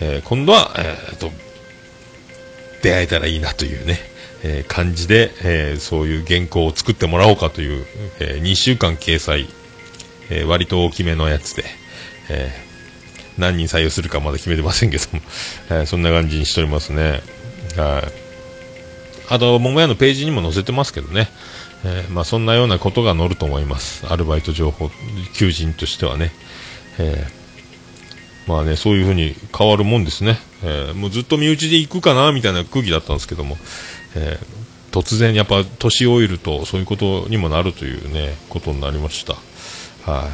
[0.01, 1.31] えー今度は、えーと、
[2.85, 3.99] 出会えたらいいなというね、
[4.43, 7.85] えー感じで、えーそういう原稿を作ってもらおうかという、
[8.19, 9.47] え2週間掲載、
[10.29, 11.63] えー割と大きめのやつで、
[12.29, 12.65] えー
[13.41, 15.19] 何人採用するかまだ決めてませんけども、
[15.71, 17.21] えーそんな感じにしておりますね。
[17.75, 18.11] はい。
[19.29, 21.29] あと、桃屋のページにも載せてますけどね。
[21.83, 24.05] えーまあ、そんなようなことが載ると思います。
[24.07, 24.91] アルバイト情報、
[25.33, 26.31] 求人としてはね。
[26.99, 27.44] えー
[28.47, 30.37] まあね、そういうふうに変わるもんですね。
[30.63, 33.57] えーもうずっと身内で行くかな、みたいな空気だったんですけども、
[34.15, 34.55] えー
[34.91, 39.35] 突然やっぱ年老いるとそういうことにもなるというね、ことになりました。
[40.09, 40.29] は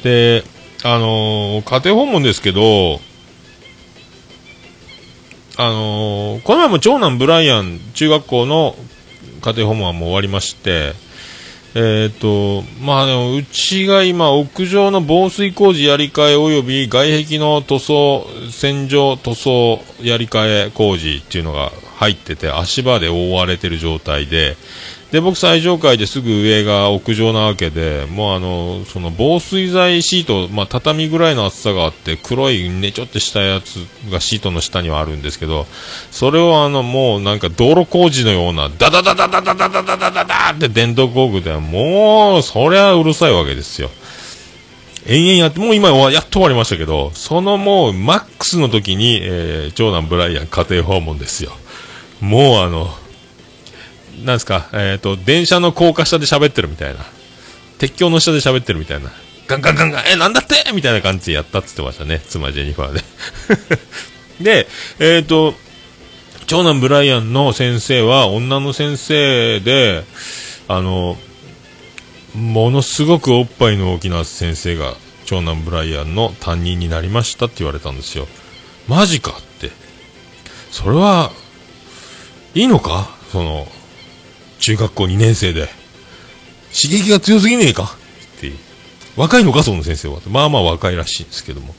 [0.00, 0.04] い。
[0.04, 0.44] で、
[0.84, 3.00] あのー家庭訪問ですけど、
[5.56, 8.76] あのーこの前も長男ブライアン中学校の
[9.40, 10.92] 家庭訪問はもう終わりまして、
[11.74, 24.56] えっ、と、まあでも、うちが今、屋上の防水工事やり替え及び外壁の塗装、洗浄塗装やり替え工事っていうのが入ってて、足場で覆われてる状態で、
[25.12, 33.76] で、僕最上階ですぐ上が屋上なわけで、もうあの、その防水剤シート、まあ畳ぐらいの厚さがあって、黒いねちょってしたやつ
[34.10, 35.66] がシートの下にはあるんですけど、
[36.10, 43.90] それをあの、もうなんか道路工事のような、ダダダダダダダダダダダダって電動工具で、もう、そりゃうるさいわけですよ。
[45.06, 51.52] 延々やって、もう今はやっと終わりましたけど、そのもう、マックスの時に、えー長男ブライアン家庭訪問ですよ。
[52.22, 52.88] もうあの、
[54.24, 57.00] なんですか、えっ、と、電車の高架下で喋ってるみたいな。
[57.78, 59.10] 鉄橋の下で喋ってるみたいな。
[59.48, 60.72] ガンガンガンガン、え、なんだって？
[60.72, 62.20] みたいな感じでやったって言ってましたね。
[62.28, 63.02] 妻ジェニファーで。
[64.64, 65.54] で、えっ、と、
[66.46, 70.04] 長男ブライアンの先生は女の先生で、
[70.68, 71.18] あの、
[72.34, 74.94] ものすごくおっぱいの大きな先生が
[75.26, 78.26] 長男ブライアンの担任になりましたって言われたんですよ。
[78.88, 79.70] マジかって。
[80.70, 81.30] それは、
[82.54, 83.10] いいのか？
[83.32, 83.66] その、
[84.62, 85.68] 中学校2年生で。
[86.72, 87.96] 刺激が強すぎねえか？
[88.36, 88.56] っていう。
[89.16, 90.20] 若いのかその先生は。
[90.30, 91.74] まあまあ若いらしいんですけども。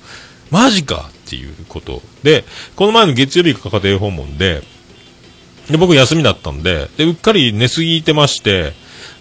[0.51, 2.01] マジかっていうこと。
[2.21, 2.43] で、
[2.75, 4.61] この前の月曜日か家庭訪問で、
[5.69, 8.73] で、僕休みだったんで、で、うっかり寝すぎてまして、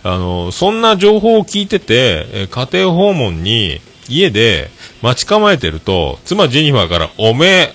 [0.03, 4.70] あの、そんな情報を聞いてて、え家庭訪問に、家で
[5.01, 7.75] 待ち構えてると、妻ジェニファーから、おめえ、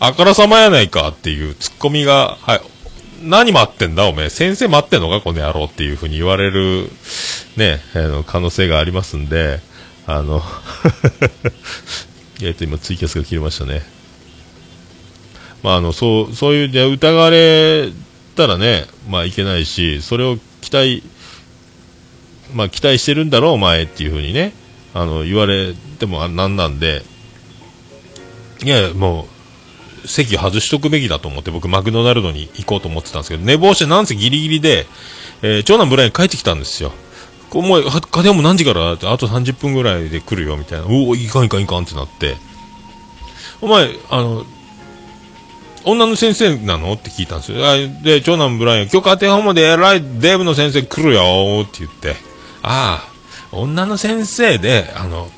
[0.00, 2.60] あからさまやないかっていうツッコミが、はい、
[3.22, 6.88] 何待ってんだおめえ、先生待ってんのかこの野郎っていうふうに言われる、
[7.56, 9.60] ね、あの、可能性がありますんで、
[10.06, 10.42] あの、
[12.42, 13.82] えっと、今ツイキャスが切れましたね。
[15.62, 17.92] まあ、あの、そう、そういう、で疑われ
[18.34, 21.02] たらね、まあいけないし、それを期待、
[22.52, 24.52] まあ期待してるんだろう、お前っていうふうにね、
[24.94, 27.02] あの、言われてもなんなんで、
[28.64, 29.31] いやいや、もう、
[30.06, 34.86] 席外しとくべきだと思って、僕、マクドナルドに行こうと思ってたんですけど、寝坊してなんせギリギリで、
[35.42, 36.92] えー長男ブライン帰ってきたんですよ。
[37.50, 40.86] こうもう、家庭も何時からって、あと30分ぐらいで来るよ、みたいな。
[40.86, 42.36] おお、いかんいかんいかんってなって、
[43.60, 44.44] お前、あの、
[45.84, 46.92] 女の先生なの？
[46.92, 47.58] って聞いたんですよ。
[48.02, 52.16] で、長男ブライアン、今日家庭訪問で偉いデーブの先生来るよって言って、
[52.62, 55.28] ああ、女の先生で、あの、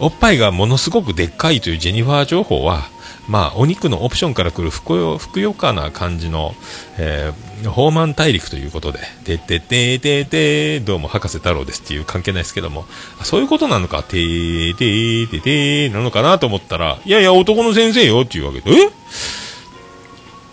[0.00, 2.88] おっぱいがものすごくでっかいというジェニファー情報は、
[3.28, 4.96] まあ、お肉のオプションから来るふく
[5.40, 6.54] よ、かな感じの、
[6.96, 12.86] えー、ホーマン大陸ということで、てててててどうも博士太郎ですっていう関係ないですけども、
[13.24, 18.90] そういうことなのか、ててててなのかなと思ったら、いやいや、男の先生よっていうわけで、え？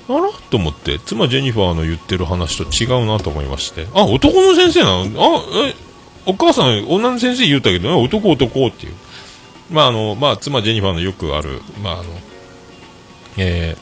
[0.09, 0.29] あら？
[0.49, 5.75] と思って、妻ジェニファーの言ってる話と違うなと思いまして、あ、男の先生なのあ、え、
[6.25, 8.93] お母さん、女の先生言うたけど、男男っていう。
[9.71, 12.03] まあ、あの、まあ、妻ジェニファーのよくある、まあ、あの、
[13.37, 13.75] え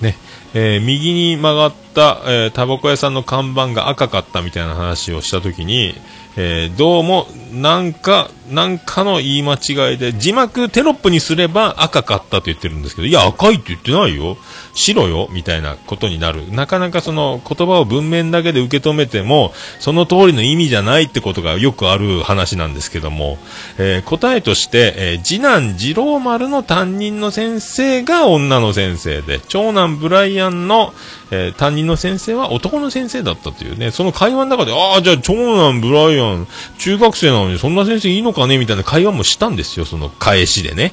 [0.00, 0.16] ー、ね、
[0.54, 5.94] えー右に曲がっ、えータバコ屋さんの看板が赤かったみたいな話をしたときに、
[6.36, 14.38] えーどうも、なんか、なんかの言い間違いで、字幕テロップにすれば赤かったと言ってるんですけど、いや、赤いって言ってないよ。
[14.74, 16.50] 白よみたいなことになる。
[16.50, 23.36] なかなかその言葉を文面だけで受け止めても、その通りの意味じゃないってことがよくある話なんですけども、
[23.78, 30.94] えー答えとして、えー次男次郎丸の担任の先生が女の先生で、長男ブライアンの、
[31.34, 36.46] えー担任の先生は男の先生だったというね、その会話の中で、ああ、じゃあ長男ブライアン、
[36.78, 38.58] 中学生なのにそんな先生いいのかね？
[38.58, 40.92] みたいな会話もしたんですよ、その返しでね。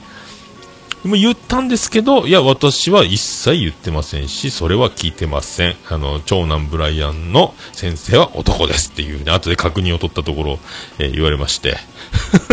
[1.04, 5.76] でも言ったんですけど、いや、私は一切言ってませんし、それは聞いてません。
[5.90, 10.60] あの、長男ブライアンの先生は男ですっていうね、後で確認を取ったところ、
[11.00, 11.78] えー言われまして。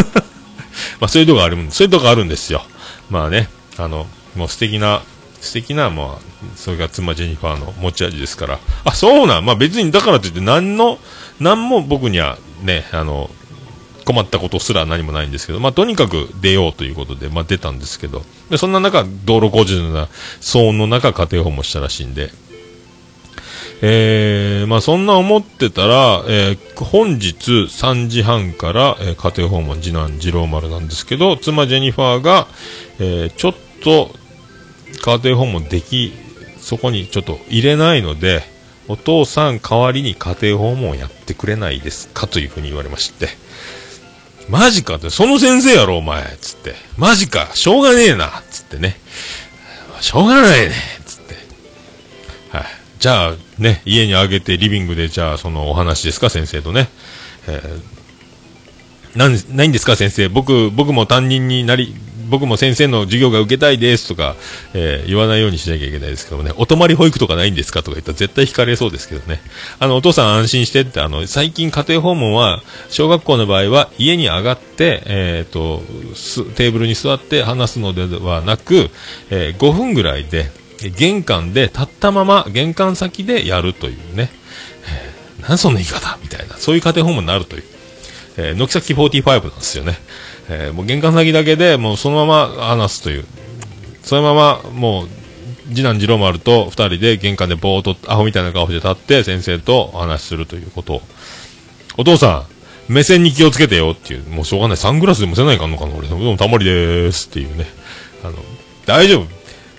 [1.01, 2.63] まあ、そういうとこがある、そういうとこあるんですよ。
[3.11, 5.03] まあね、あの、もう素敵な、
[5.47, 8.59] 素敵な、まあ、それが妻ジェニファーの持ち味ですから。
[8.85, 10.99] あ、そうなん、まあ別にだからといって何の、
[11.41, 13.31] 何も僕にはね、あの、
[14.05, 20.05] 困ったことすら何もないんですけど、まあ、とにかく出ようということで、まあ、出たんですけど、でそんな中、道路工事のような
[20.41, 22.31] 騒音の中、家庭訪問したらしいんで、
[23.83, 32.47] えー、まあ、そんな思ってたら、えー本日3時半から、えー家庭訪問、次男次郎丸なんですけど、妻ジェニファーが、
[32.99, 34.11] えーちょっと
[34.97, 36.13] 家庭訪問でき、
[36.61, 38.43] そこにちょっと入れないので、
[38.89, 43.29] お父さん代わりに家庭訪問やってくれないですかというふうに言われまして、
[44.49, 46.75] マジかって、その先生やろ、お前つって。
[46.97, 48.97] マジか、しょうがねえなつってね。
[50.01, 51.35] しょうがないねつって。
[52.51, 52.65] はい。
[53.01, 56.89] じゃあ、ね、家にあげて、リビングで、じゃあ、そのお話ですか、先生とね。
[57.49, 57.97] えー
[59.17, 60.29] なん、ないんですか、先生。
[60.29, 61.95] 僕、僕も担任になり、
[62.29, 64.37] 僕も先生の授業が受けたいですとか、
[64.75, 69.41] えー言わないようにしなきゃいけないですけどもね、お泊まり保育とかないんですかとか言ったら絶対惹かれそうですけどね。
[69.79, 75.83] あの、お父さん安心してって、あの、最近家庭訪問は、小学校の場合は家に上がって、えっ、と、
[76.57, 78.91] テーブルに座って話すのではなく、
[79.31, 80.51] えー5分ぐらいで、
[80.97, 84.31] 玄関で立ったまま玄関先でやるというね。
[85.39, 87.65] えなんその言い方みたいな、そういう家庭訪問になるという。
[88.39, 89.99] えー、軒先45なんですよね。
[90.49, 93.25] えーもう玄関先だけでもうそのまま話すという。
[94.03, 95.09] そのままもう、
[95.69, 101.03] 次男次郎丸と二人で玄関でぼーっとアホみたいな顔して立って先生とお話するということを。
[101.99, 102.47] お父さ
[102.89, 104.25] ん、目線に気をつけてよっていう。
[104.29, 104.77] もうしょうがない。
[104.77, 106.07] サングラスでもせないかんのかな俺。
[106.09, 107.67] どうもたまりでーすっていうね。
[108.23, 108.37] あの、
[108.87, 109.27] 大丈夫。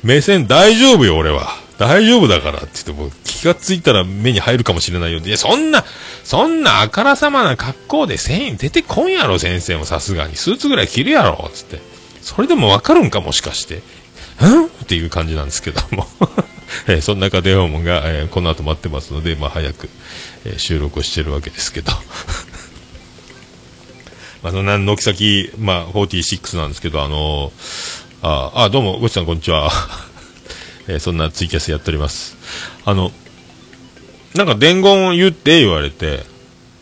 [0.04, 1.48] 目線大丈夫よ俺は。
[1.78, 5.20] 大丈夫だからって言っても気がついたら目に入るかもしれないよ。
[5.20, 5.84] いや、そんな、
[6.24, 10.36] そんなあからさまな格好で繊維出てこんやろ、先生もさすがに。
[10.36, 11.80] スーツぐらい着るやろ、つって。
[12.22, 13.76] それでもわかるんか、もしかして。
[13.76, 14.66] ん？
[14.66, 16.08] っていう感じなんですけども。
[16.88, 19.90] えーそんな家庭訪問が、えーこの後待ってますので、まあ、早く、
[20.46, 21.92] えー収録をしてるわけですけど。
[24.44, 29.72] まあ、そんな、軒先、まあ、46なんですけど、あのーあ、あ、どうも、ごちさん、こんにちは。
[30.88, 32.38] えーそんなツイキャスやっております。
[32.86, 33.12] あの、
[34.36, 36.24] なんか伝言を言って言われて、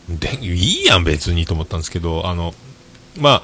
[0.09, 2.53] でいいやん別にと思ったんですけど、あの、
[3.17, 3.43] まあ、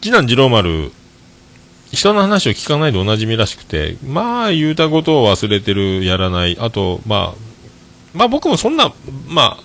[0.00, 0.92] 次男次郎丸、
[1.90, 7.46] 人の話を聞かないでおなじみらしくて、まあ、言うたことを忘れてる、やらない、あと、まあ、
[8.14, 8.92] まあ僕もそんな、
[9.28, 9.62] まあ、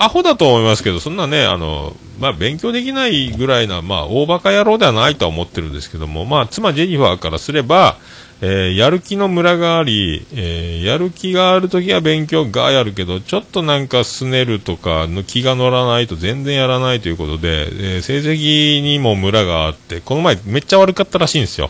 [0.00, 7.98] アホだと思いますけど、そんなね、あの、まあ勉強できないぐらいな、まあ大バカ野郎ではないとは思ってるんですけども、まあ妻ジェニファーからすれば、
[8.40, 21.68] えーやる気のムラがあり、えーやる気があるときは勉強がやるけど、ちょっとなんかすねるとかの気が乗らないと全然やらないということで、えー成績にもムラがあって、この前めっちゃ悪かったらしいんですよ。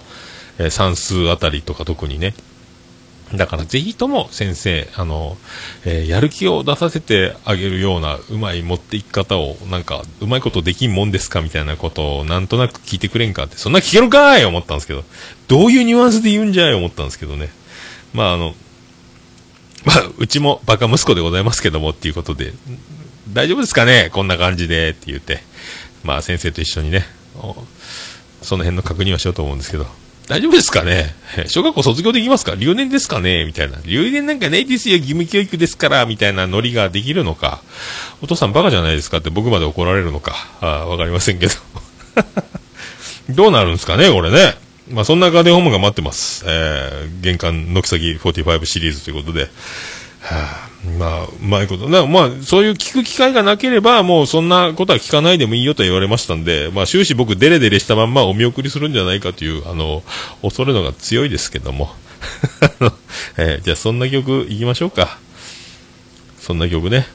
[0.61, 2.35] え算数あたりとか特にね。
[3.35, 5.37] だからぜひとも先生、あの、
[5.85, 15.05] えーやる気を出させてあげるようなうまい持っていき方を、なんか、うまいことできんもんですかみたいなことをなんとなく聞いてくれんかって、そんな聞けるかーい思ったんですけど、
[15.47, 17.51] どういうニュアンスで言うんじゃい思ったんですけどね。
[18.12, 18.55] まああの、
[19.85, 22.53] まあ、うちもバカ息子でございますけどもっていうことで、
[23.33, 25.43] 大丈夫ですかねこんな感じでって言って、
[26.03, 27.05] まあ先生と一緒にね、
[28.43, 29.87] その辺の確認はしようと思うんですけど、
[30.31, 31.12] 大丈夫ですかね？
[31.49, 32.55] 小学校卒業できますか？
[32.55, 33.45] 留年ですかね？
[33.45, 33.78] みたいな。
[33.85, 37.61] 留年なんかないですよ、義務教育ですから、みたいなノリができるのか。
[38.22, 39.18] お父さんバカじゃないですか？
[39.18, 40.37] って僕まで怒られるのか。
[40.61, 41.53] あわかりませんけど。
[43.31, 44.09] どうなるんですかね？
[44.11, 44.55] これね。
[44.93, 46.45] まあそんなガーデンホームが待ってます。
[46.47, 49.49] えー、玄関軒先45シリーズということで。
[50.21, 51.89] はあ、まあ、うまいこと。
[51.89, 60.03] なまあ、そういう聞く機会がなければ、もうそんなことは聞かないでもいいよと言われましたんで、まあ終始僕デレデレしたまんまお見送りするんじゃないかという、あの、
[60.43, 61.91] 恐れのが強いですけども。
[63.39, 65.18] えーじゃあそんな曲いきましょうか。
[66.39, 67.07] そんな曲ね。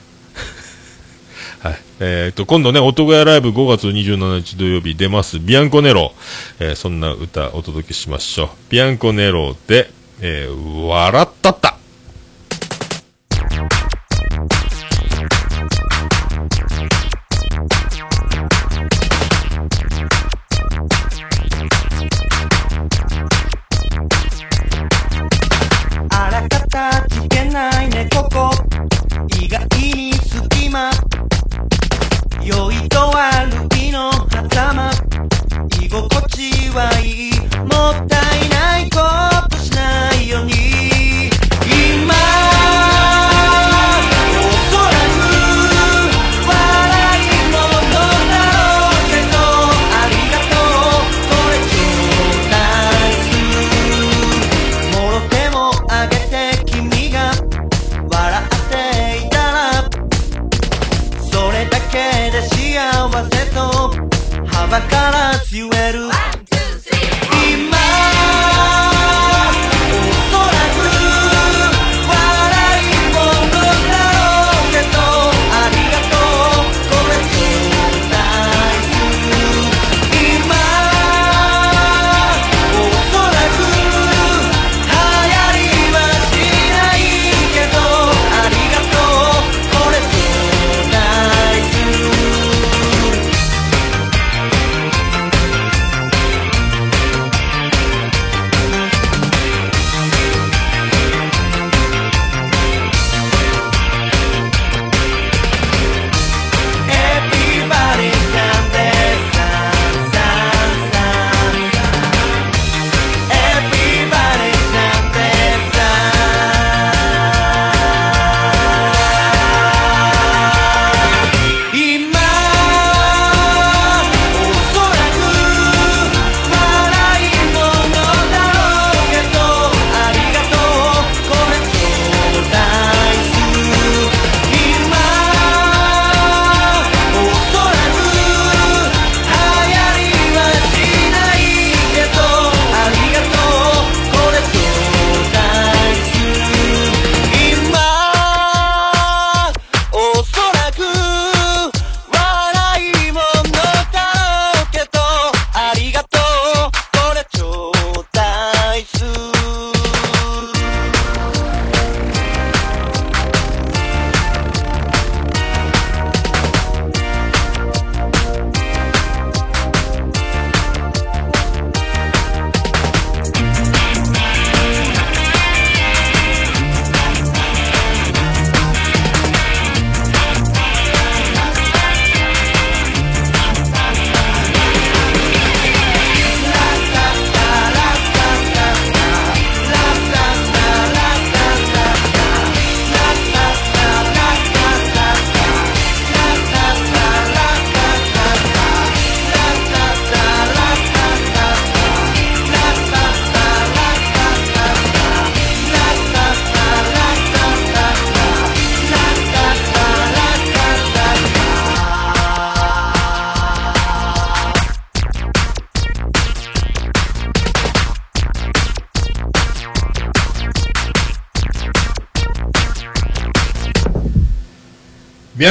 [1.60, 1.78] はい。
[2.00, 6.12] えっ、と、今度ね、音小屋ライブ5月27日土曜日出ます、ビアンコネロ。
[6.58, 8.48] えーそんな歌お届けしましょう。
[8.68, 9.90] ビアンコネロで、
[10.20, 11.76] えー笑ったった。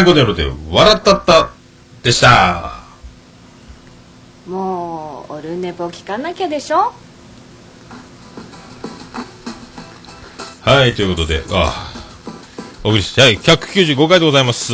[0.03, 1.49] で笑ったった
[2.03, 2.83] でした。
[4.45, 6.93] もうオルネポ聞かなきゃでしょ？
[10.61, 11.93] はい、ということで、あ
[12.83, 14.73] お送りして、はい、195回でございます。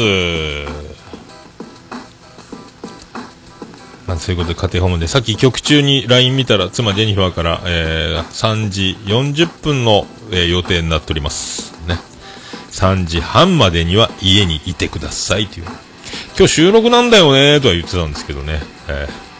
[4.07, 11.73] まあ、そういうことで家庭訪問で、さっき曲中に LINE 見たら、妻ジェニファーから、えー、3時40分の、えー予定になっております。
[11.87, 11.97] ね。
[12.71, 15.65] 3時半までには家にいてくださいという。
[16.37, 18.61] 今日収録なんだよねとは言ってたんですけどね。
[18.87, 19.31] えー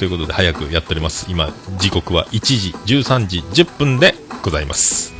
[0.00, 1.26] ということで、早くやっております。
[1.28, 5.12] 今、時刻は1時、13時10分でございます。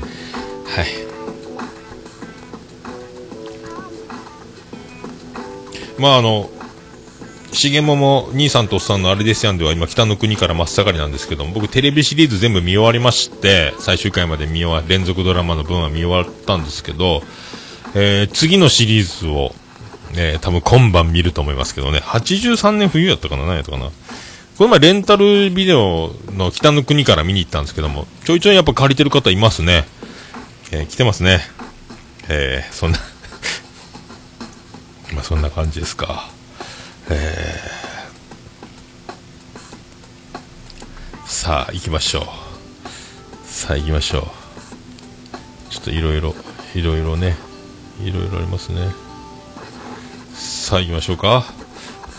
[0.67, 0.87] はい。
[5.99, 6.51] まああの、
[7.53, 17.23] 重桃兄さんとおっさんのあれですやんでは今北の国から真っ盛りなんですけども僕テレビシリーズ全部見終わりまして最終回まで見終わ連続ドラマの分は見終わったんですけど、
[17.95, 19.53] えー次のシリーズを、
[20.15, 21.99] えー多分今晩見ると思いますけどね。
[21.99, 23.87] 83年冬やったかな何やったかな。
[23.87, 23.93] こ
[24.65, 29.85] の前レンタルビデオの北の国から見に行ったんですけどもちょいちょいやっぱ借りてる方いますね、
[30.73, 31.41] えー来てますね。
[32.29, 32.99] えーそんな
[35.15, 36.29] まあそんな感じですか。
[41.27, 42.25] さあ行きましょう。
[43.45, 44.23] さあ行きましょう。
[45.71, 46.35] ちょっといろいろ
[46.75, 47.37] いろいろね。
[48.01, 48.93] いろいろありますね。
[50.35, 51.45] さあ行きましょうか。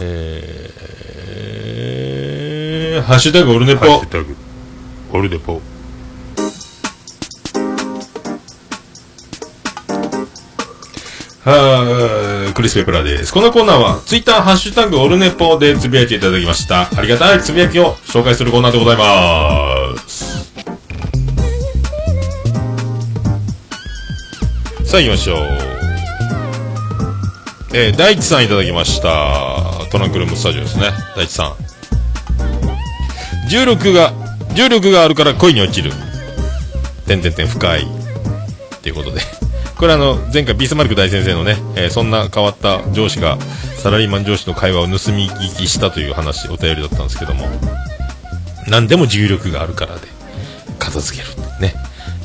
[0.02, 3.86] えー、ハッシュタグオルネポ。
[3.86, 4.36] ハッシュタグ。
[5.14, 5.62] オルネポ。
[11.44, 12.31] はー
[12.62, 13.34] クリス・ペプラです。
[13.34, 16.88] このコーナーは、ツイッター、ハッシュタグ、オルネポでつぶやいていただきました。
[16.96, 20.52] ありがたいつぶやきを紹介するコーナーでございます。
[24.86, 25.38] さあ行きましょう。
[27.74, 29.88] えー、大地さんいただきました。
[29.92, 30.92] トランクルームスタジオですね。
[31.18, 31.56] 大地さん。
[33.50, 34.14] 重力が、
[34.54, 35.92] 重力があるから恋に落ちる。
[37.08, 37.88] てんてんてん深い。
[38.84, 39.31] ということで。
[39.82, 43.40] これあの、前回ビスマルク大先生のね、えーそんな変わった上司が、
[43.78, 47.48] サラリーマン上司の会話を盗み聞きしたという話、お便りだったんですけども、
[48.68, 50.02] 何でも重力があるからで、
[50.78, 51.30] 片付ける。
[51.60, 51.74] ね。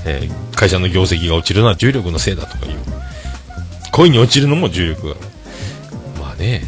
[0.04, 2.72] えー会社の業績が落ちるのは重力のせいだとかいう。
[3.90, 5.14] 恋に落ちるのも重力が。
[6.20, 6.62] まあね、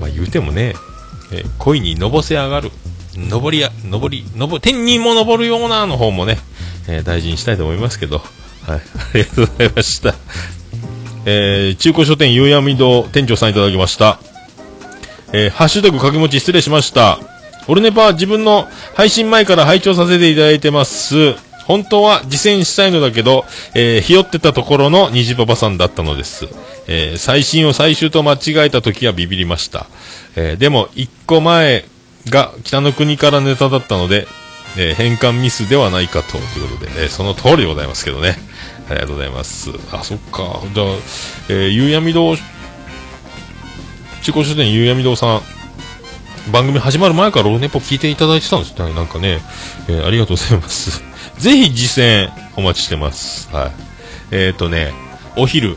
[0.00, 0.76] まあ言うてもね、
[1.32, 2.70] えー恋にのぼせ上がる。
[3.16, 6.38] 登りや、登り、登、天にも登るようなの方もね、
[6.86, 8.22] えー大事にしたいと思いますけど、
[8.66, 8.80] はい、あ
[9.14, 10.14] りがとうございました。
[11.26, 14.18] えー中古書店夕闇堂店長さんいただきました。
[15.32, 17.18] えーハッシュタグ掛け持ち失礼しました。
[17.66, 21.34] オルネパは自分の配信前から拝聴させていただいてます。
[21.66, 26.46] 本当は実践したいのだけど、えーひよってたところの虹パパさんだったのです。
[26.86, 29.86] えー最新を最終と間違えた時はビビりました。
[30.36, 31.84] えーでも、一個前
[32.28, 34.26] が北の国からネタだったので、
[34.76, 38.36] えー変換ミスではないかと、ということで、えーその通りでございますけどね。
[38.88, 39.70] ありがとうございます。
[39.92, 40.60] あ、そっか。
[40.74, 40.86] じゃあ、
[41.48, 45.42] えー、夕闇堂、中古書店夕闇堂さん、
[46.52, 48.92] 番組始まる前からオルネポ聞いていただいてたんですね。
[48.94, 49.40] なんかね、
[49.88, 51.02] えーありがとうございます。
[51.38, 53.48] ぜひ実践お待ちしてます。
[53.52, 53.70] はい。
[54.30, 54.92] えっ、ー、とね、
[55.36, 55.76] お昼、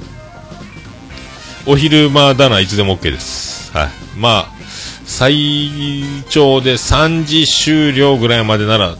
[1.66, 3.72] お昼間だないつでも OK です。
[3.74, 3.89] はい。
[4.18, 4.58] まあ、
[5.05, 8.95] 最長で3時終了ぐらいまでなら、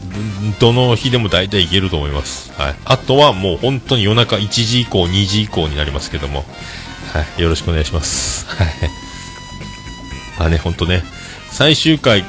[0.60, 2.52] どの日でも大体いけると思います。
[2.60, 2.74] はい。
[2.84, 6.44] あとはもう本当に夜中1時以降、2時以降になりますけども、
[7.12, 7.42] はい。
[7.42, 8.46] よろしくお願いします。
[8.46, 8.68] はい。
[10.38, 11.02] まあね、本当ね、
[11.50, 12.24] 最終回、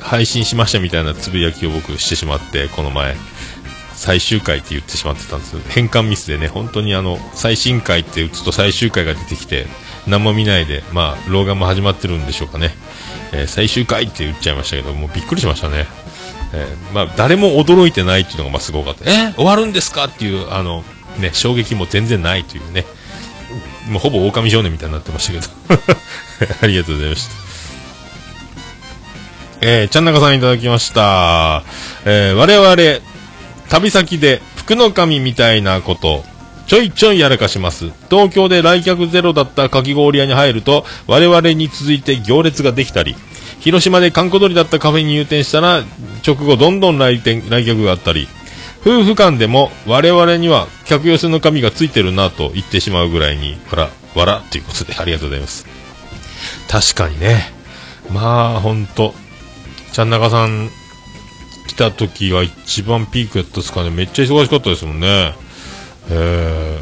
[0.00, 3.16] 配信しましたみたいなつぶやきを僕してしまって、この前、
[3.94, 5.60] 最終回って言ってしまってたんですよ。
[5.68, 9.66] 変換ミスでね、本当にあの、最新回って打つと最終回が出てきて、
[10.06, 12.74] 何も見ないで、まあ、老眼も始まってるんでしょうかね。
[13.32, 15.86] えー最終回って言っちゃいましたけど、もうびっくりしましたね。
[16.54, 19.10] えーまあ、誰も驚いてないっていうのがまあすごかった。
[19.10, 19.28] え？
[19.28, 20.84] ー終わるんですかっていう、あの、
[21.18, 22.84] ね、衝撃も全然ないというね。
[23.88, 25.96] もうほぼ狼少年みたいになってましたけど。
[26.62, 27.34] ありがとうございました。
[29.62, 31.62] えー、ちゃんなかさんいただきました。
[32.04, 33.00] えー、我々、
[33.68, 36.24] 旅先で福の神みたいなこと、
[36.72, 37.90] ちょいちょいやらかします。
[38.08, 43.14] 東京で来客ゼロだったかき氷屋に入ると、我々に続いて行列ができたり、
[43.60, 45.84] 広島で観光鳥だったカフェに入店したら、
[46.26, 48.26] 直後どんどん来店、来客があったり、
[48.80, 55.66] 夫婦間でも我々には客寄せの神がついてるなと言ってしまうぐらいに、わら、わらということでありがとうございます。
[56.70, 57.52] 確かにね。
[58.10, 59.14] まあ、ほんと。
[59.92, 60.70] ちゃんなかさん
[61.68, 63.90] 来た時が一番ピークやったですかね。
[63.90, 65.34] めっちゃ忙しかったですもんね。
[66.10, 66.78] え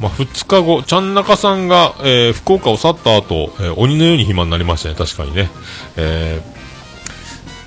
[0.00, 5.48] まあ、2日後、ちゃん中さんが、えー福岡を去った後、えー鬼のように暇になりましたね、確かにね。
[5.96, 6.40] え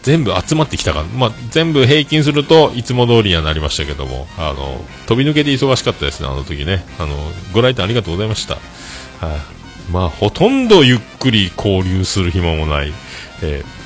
[0.03, 6.85] 全部集まってきたから、まあ、全部平均するといつも通りにはなりましたけども、あの、飛び抜けて忙しかったですね、あの時ね。
[6.99, 7.15] あの、
[7.53, 8.55] ご来店ありがとうございました。
[8.55, 12.93] はい、まあ、ほとんどゆっくり交流する暇もない、
[13.41, 13.85] えー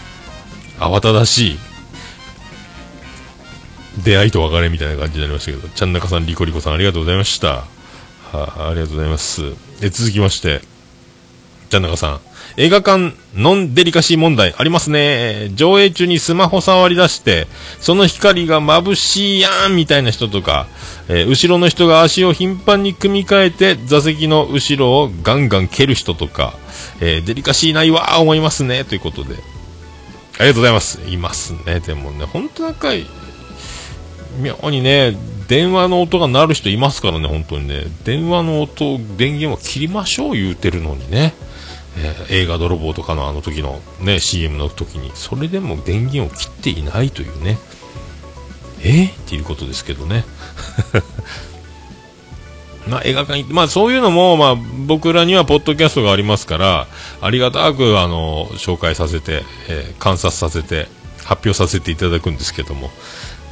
[0.80, 1.60] 慌ただしい
[3.98, 7.48] 出会いと別れみたいな感じになりましたけど、ちゃんなかさん、リコリコさんありがとうございました。
[7.48, 7.66] は
[8.34, 9.42] あ、ありがとうございます。
[9.82, 10.62] で、続きまして、
[11.70, 12.20] ちゃんなかさん、
[12.58, 15.52] 映画館ノンデリカシー問題ありますね。
[15.54, 17.48] 上映中にスマホ触り出して、
[17.80, 20.68] その光が眩しいやんみたいな人とか、
[21.08, 26.54] えー後ろの人が足を頻繁に組み替えて座席の後ろをガンガン蹴る人とか、
[27.02, 28.84] えーデリカシーないわ思いますね。
[28.84, 29.36] ということで。
[30.40, 31.02] ありがとうございます。
[31.08, 31.80] いますね。
[31.82, 32.90] でもね、本当なんか、
[34.38, 35.18] 妙にね、
[35.48, 37.86] 電話の音が鳴る人いますからね、本当にね。
[38.04, 41.34] 電話の音、電源を切りましょう言うてるのにね。
[41.98, 47.58] えー映画泥棒とかのあの時のね、CM の時に、それでも電源を切っていないというね。
[48.84, 49.06] え？
[49.06, 50.24] ーっていうことですけどね。
[52.88, 54.56] まあ、映画館行って、まあ、そういうのも、まあ、
[54.88, 56.88] 僕らにはポッドキャストがありますから、
[57.22, 60.88] ありがたく、あの、紹介させて、えー観察させて、
[61.26, 62.92] 発表させていただくんですけども、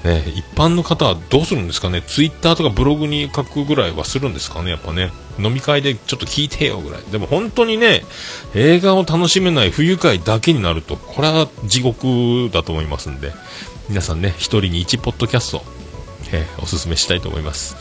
[0.03, 8.03] ね、一般の方はどうするんですかね、ツイッターとかブログに書くぐらいはするんですかね、やっぱね、飲み会でちょっと聞いてよぐらい、でも本当にね、
[8.53, 13.33] 映画を楽しめない不愉快だけになると、これは地獄だと思いますんで、
[13.89, 15.63] 皆さんね、一人に一ポッドキャスト、
[16.31, 17.75] えーおすすめしたいと思います。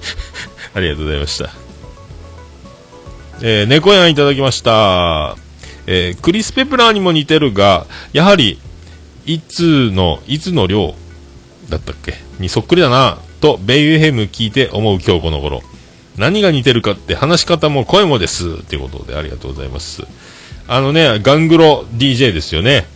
[0.74, 1.50] ありがとうございました。
[3.42, 5.36] えー、猫やんいただきました。
[5.86, 8.58] えークリス・ペプラーにも似てるが、やはり、
[9.26, 10.94] いつの、いつの量
[11.70, 12.14] だったっけ？
[12.38, 15.62] にそっくりだな、と、ベイユヘム聞いて思う今日この頃。
[16.18, 18.62] 何が似てるかって話し方も声もです。
[18.64, 20.02] ということでありがとうございます。
[20.68, 22.86] あのね、ガングロ DJ ですよね。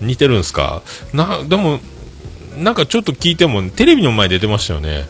[0.00, 0.82] 似てるんすか？
[1.12, 1.78] な、でも、
[2.58, 5.06] なんかちょっと聞いても、テレビの前出てましたよね。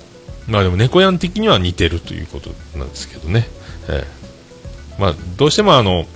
[0.46, 3.46] まあでも猫やん的には似てるということなんですけどね。
[3.88, 6.06] ええまあ、どうしてもあの、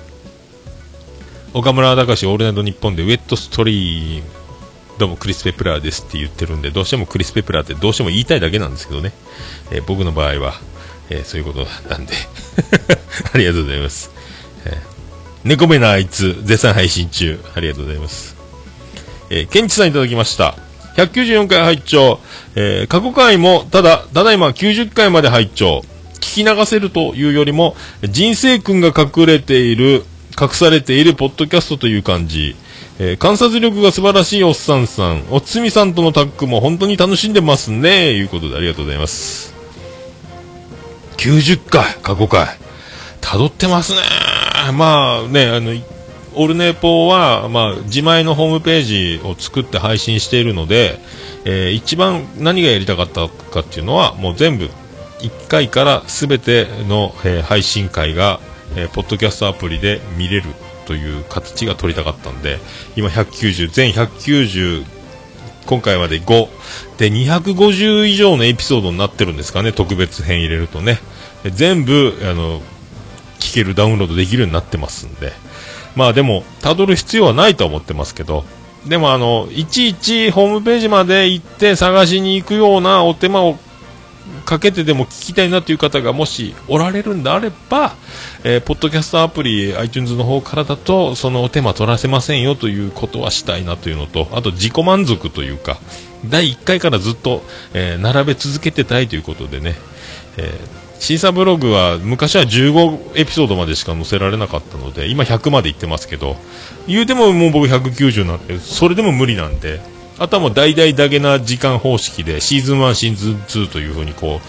[1.55, 4.29] 岡村隆史オールナイトニッポンでウェットストリーム、
[4.99, 9.13] どうもクリス・ペプラーですって言ってるんで、どうしてもクリス・ペプラーってどうしても言いたいだけなんですけどね。
[9.71, 10.55] えー僕の場合は、
[11.09, 12.13] えーそういうことなんで。
[13.33, 14.11] ありがとうございます。
[14.67, 14.99] えー
[15.45, 17.39] 猫目なあいつ、絶賛配信中。
[17.55, 18.35] ありがとうございます。
[19.31, 20.57] えー、ケンチさんいただきました。
[20.97, 22.19] 194回拝聴、
[22.57, 25.85] えー過去回も、ただ、ただいま90回まで拝聴
[26.21, 30.05] 聞き流せるというよりも、人生君が隠れている、
[30.41, 32.57] 隠されているポッドキャストという感じ。
[33.01, 38.11] えー観察力が素晴らしいおっさんさん、おつみさんとのタッグも本当に楽しんでますね。
[38.13, 39.55] いうことでありがとうございます。
[41.17, 42.47] 90回、過去回。
[43.21, 43.99] 辿ってますね。
[44.75, 45.73] まあね、あの、
[46.35, 48.83] オルネポは、まあ、自前のホームペー
[49.19, 50.99] ジを作って配信しているので、
[51.45, 54.71] えー一番何がやりたかったかっていうのは、もう全部、
[55.21, 58.41] 1回から全ての、えー配信会が、
[58.77, 60.45] えーポッドキャストアプリで見れる
[60.89, 62.59] という形が取りたかったんで、
[62.97, 64.87] 今190、全190、
[65.67, 66.49] 今回まで5。
[66.97, 70.99] で、250以上のエピソードになってるんですかね、特別編入れるとね。
[71.45, 72.63] 全部、あの、
[73.39, 75.33] 聞ける、ダウンロードできるようになってますんで。
[75.95, 78.47] まあでも、辿る必要はないとは思ってますけど、
[78.87, 83.59] でもあの、いちいちホームページまで行って探しに行くようなお手間を
[84.45, 87.95] かけてでも聞きたいなという方がもしおられるんであれば、
[88.45, 95.79] えーポッドキャストアプリ iTunes の方からだとそのお手間取らせませんよということはしたいなというのとあと自己満足というか
[96.27, 97.43] 第1回からずっと、
[97.75, 99.75] えー並べ続けてたいということでね、
[100.37, 106.37] えーシーサーブログは昔は15エピソードまでしか載せられなかったので今100まで行ってますけど
[106.87, 109.81] 言うてももう僕190なんでそれでも無理なんで
[110.19, 114.41] あとはもう大々だけな時間方式でシーズン1、シーズン2というふうにこ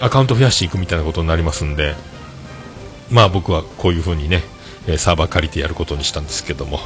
[0.00, 1.94] うアカウント増やしていくみたいなことになりますんで
[3.10, 4.42] まあ僕はこういうふうにね
[4.98, 6.80] サーバー借りてやることにしたんですけども。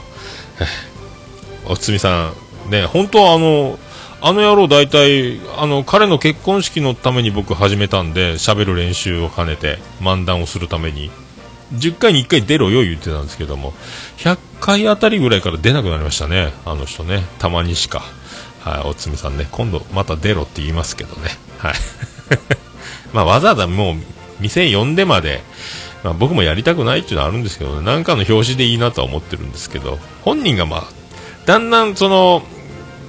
[1.67, 2.33] おつみさ
[2.69, 3.79] んね本当はあの
[4.23, 11.11] あの野郎大体あの彼の結婚式のために僕始めたんで喋る練習を兼ねて漫談をするために
[11.75, 13.73] 10回に1回出ろよ言ってたんですけども
[14.19, 16.53] 100回あたりぐらいから出なくなりましたね。
[16.65, 17.25] あの人ね。
[17.39, 18.03] たまにしか。
[18.61, 19.49] はいおつみさんね。
[19.51, 21.31] 今度また出ろって言いますけどね。
[21.59, 21.75] はい。
[23.13, 23.97] まあわざわざもう
[24.41, 25.43] 店呼んでまで
[26.03, 30.85] まあ、僕もやりたくないっていうのはあるんですけどね、なんかの表紙でいいなとは思ってるんですけど、本人がまあ、
[31.47, 32.43] だんだんその、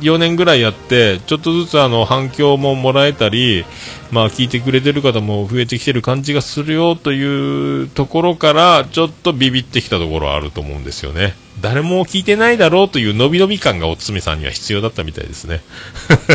[0.01, 3.65] 4年ぐらいやって、ちょっとずつあの反響ももらえたり、
[4.11, 11.35] まあ聞いてくれてる方も増えてきてる感じがするよというところから、ちょっとビビってきたところはあると思うんですよね。
[11.59, 15.61] 誰も聞いてないだろうという伸び伸び感がおつみさんには必要だったみたいですね。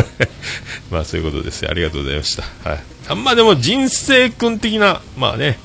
[0.91, 1.67] まあそういうことです。
[1.69, 2.43] ありがとうございました。
[2.69, 2.83] はい。
[3.09, 5.59] あんまでも人生君的な、まあね、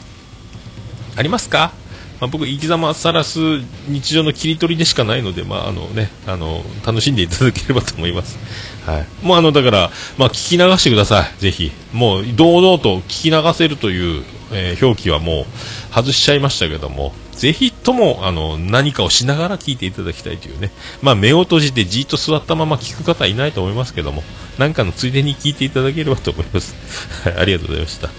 [1.17, 1.73] ありますか？
[2.21, 3.41] まあ、僕、生き様さらす
[3.89, 8.39] 日常の切り取りでしかないので、まあ、あのね、あの、楽しんでいただければと思います。
[8.87, 9.07] はい。
[9.27, 11.41] もうあの、だから、まあ、聞き流してください。
[11.41, 11.73] ぜひ。
[11.93, 14.23] もう、堂々と聞き流せるという、
[14.53, 15.47] えー表記はも
[15.91, 17.13] う、外しちゃいましたけども、
[17.43, 20.71] ぜひとも、あの、何かをしながら聞いていただきたいというね。
[21.03, 24.23] まあ、目を閉じてじっと座ったまま聞く方はいないと思いますけども、
[24.59, 26.77] なんかのついでに聞いていただければと思います。
[27.29, 28.11] はい、ありがとうございました。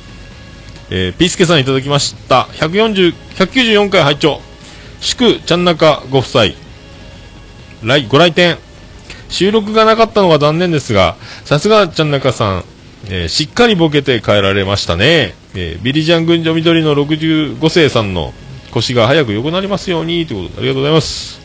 [0.90, 2.50] えーピースケさんいただきました。
[2.52, 4.42] 140、194回拝聴
[5.00, 6.44] 祝、ちゃんなかご夫妻。
[7.82, 8.58] 来、ご来店。
[9.30, 11.16] 収録がなかったのが残念ですが、
[11.46, 12.66] さすがちゃんなかさん、
[13.08, 15.34] えーしっかりボケて帰られましたね。
[15.56, 18.34] えービリジャン群青緑の65世さんの
[18.74, 21.40] 腰が早く良くなりますように、ということでありがとうございます。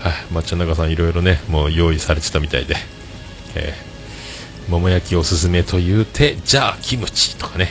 [0.00, 2.76] はい、まあ、ちゃんなかさんいろいろね、もう用意されてたみたいで。
[3.54, 3.88] えー
[4.68, 7.68] 桃焼きおすすめと言うて、じゃあキムチとかね。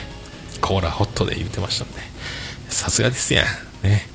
[0.60, 2.00] コーラホットで言ってましたんで。
[2.68, 3.46] さすがですやん。
[3.86, 4.08] ね。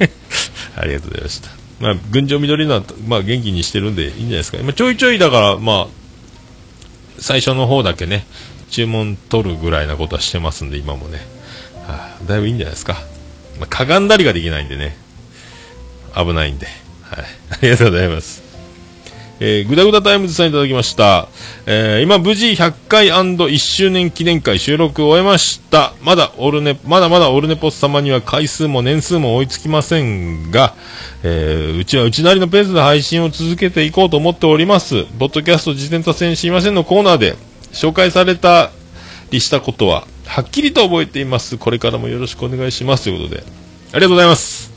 [0.74, 1.50] ありがとうございました。
[1.78, 4.58] まあ、群青緑のは、まあ、元気にしてるんでいいんじゃないですか。
[4.62, 5.86] まあ、ちょいちょいだから、まあ、
[7.18, 8.26] 最初の方だけね、
[8.70, 11.18] 注文取るぐらいなことはしてますんで、今もね。
[11.86, 13.02] はあだいぶいいんじゃないですか。
[13.58, 14.96] まあ、かがんだりができないんでね。
[16.14, 16.66] 危ないんで。
[17.02, 17.24] はい。
[17.50, 18.42] ありがとうございます。
[19.44, 21.28] えー、グダグダタイムズさんいただきました。
[21.66, 25.94] えー今無事100回 &1 周年記念会収録を終えました。
[26.00, 30.74] まだオルネ、まだまだオルネポス様には回数も年数も追いつきませんが、
[31.24, 35.06] えーうちはうちなりのペースで配信を続けていこうと思っております。
[35.18, 37.34] ポッドキャスト自転車戦知りませんのコーナーで
[37.72, 38.70] 紹介された
[39.32, 41.58] りしたことは、はっきりと覚えています。
[41.58, 43.04] これからもよろしくお願いします。
[43.04, 43.42] ということで、
[43.92, 44.72] ありがとうございます。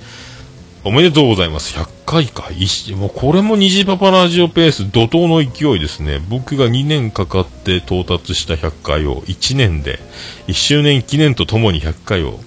[0.84, 1.74] おめでとうございます。
[1.74, 2.50] 100回か。
[2.52, 6.22] いしもうこれも虹パパラジオペース、怒涛の勢いですね。
[6.28, 10.02] 僕が2年かかって到達した100回を1年で、
[10.48, 12.38] 1周年記念とともに100回を、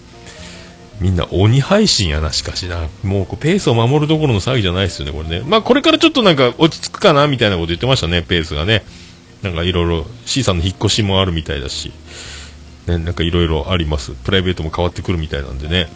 [1.01, 2.89] みんな鬼配信やな、しかしな。
[3.03, 5.43] もうこうペースを守るどころの騒ぎじゃないですよね、これね。
[5.47, 8.85] まあこれからちょっとなんか落ち着くかな、みたいなこと言ってましたね、ペースがね。
[9.43, 11.91] なんかいろいろ C さんの引っ越しもあるみたいだし、
[12.89, 14.13] ね、なんかいろいろあります。
[14.13, 15.89] プライベートも変わってくるみたいなんでね。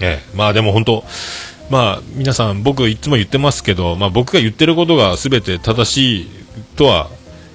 [0.00, 1.04] ええ、まあでも本当、
[1.68, 6.28] まあ皆さん、僕いつも言ってますけど、まあ僕が言ってることが全て正しい
[6.76, 7.08] とは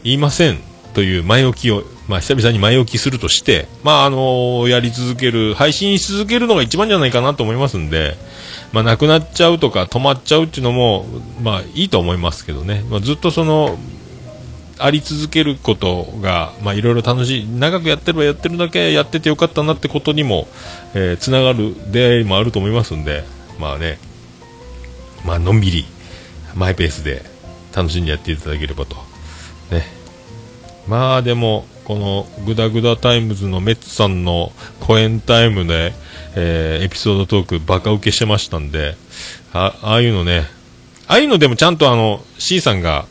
[0.04, 0.60] 言いません
[0.94, 8.16] という前置きを、まあ久々に前置きするとして、まああのやり続ける、配信し続けるのが一番じゃないかなと思いますんで、
[8.72, 11.06] まあなくなっちゃうとか止まっちゃうっていうのも、
[11.42, 13.78] まあいいと思いますけどね、まあずっとその、
[14.78, 20.48] あり続けることが、まあ、いろいろ楽しい、長くやってればやってるだけやっててよかったなってことにも、
[20.94, 23.24] えーつながる出会いもあると思いますんで、
[23.60, 24.00] まあね、
[25.24, 25.86] まあ、のんびり、
[26.56, 27.24] マイペースで
[27.76, 28.96] 楽しんでやっていただければと。
[29.72, 29.86] ね。
[30.88, 35.94] まあでも、このグダグダタイムズのメッツさんのコエンタイムで、
[36.36, 38.96] えーエピソードトークバカ受けしてましたんで、
[39.54, 40.48] あああいうのね、
[41.08, 43.06] ああいうのでもちゃんとあの、C さんが、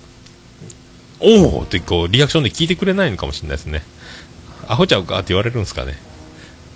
[1.25, 3.83] おおってこう、リアクションで聞いてくれないのかもしれないですね。
[4.69, 5.95] アホちゃうかって言われるんですかね。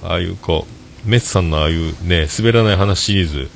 [0.03, 0.67] ああいうこ
[1.07, 3.49] う、メッツさんのああいうね、滑らない話シリーズ、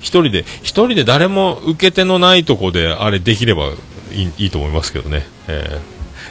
[0.00, 3.72] 一人で、一人で誰も受け手のないとこであれできれば
[4.12, 5.26] いいいいと思いますけどね。
[5.48, 5.80] え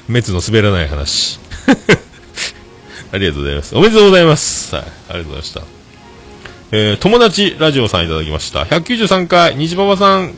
[0.10, 1.40] ー、メッツの滑らない話。
[3.12, 3.76] ありがとうございます。
[3.76, 4.76] おめでとうございます。
[4.76, 5.62] はい、ありがとうございました。
[6.72, 8.64] えー、友達ラジオさんいただきました。
[8.64, 10.34] 193回、虹パパさん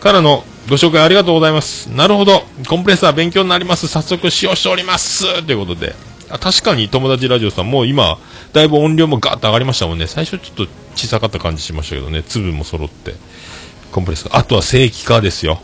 [0.00, 1.88] からのご紹介ありがとうございます。
[1.88, 2.44] なるほど。
[2.68, 3.88] コンプレッサー勉強になります。
[3.88, 5.44] 早速使用しております。
[5.44, 5.96] ということで。
[6.30, 8.18] あ確かに友達ラジオさんもう今、
[8.52, 10.06] だいぶ音量もガーッと上がりましたもんね。
[10.06, 12.22] 最初ちょっと小さかった感じしましたけどね。
[12.22, 13.16] 粒も揃って。
[13.90, 14.38] コンプレッサー。
[14.38, 15.60] あとは正規化ですよ。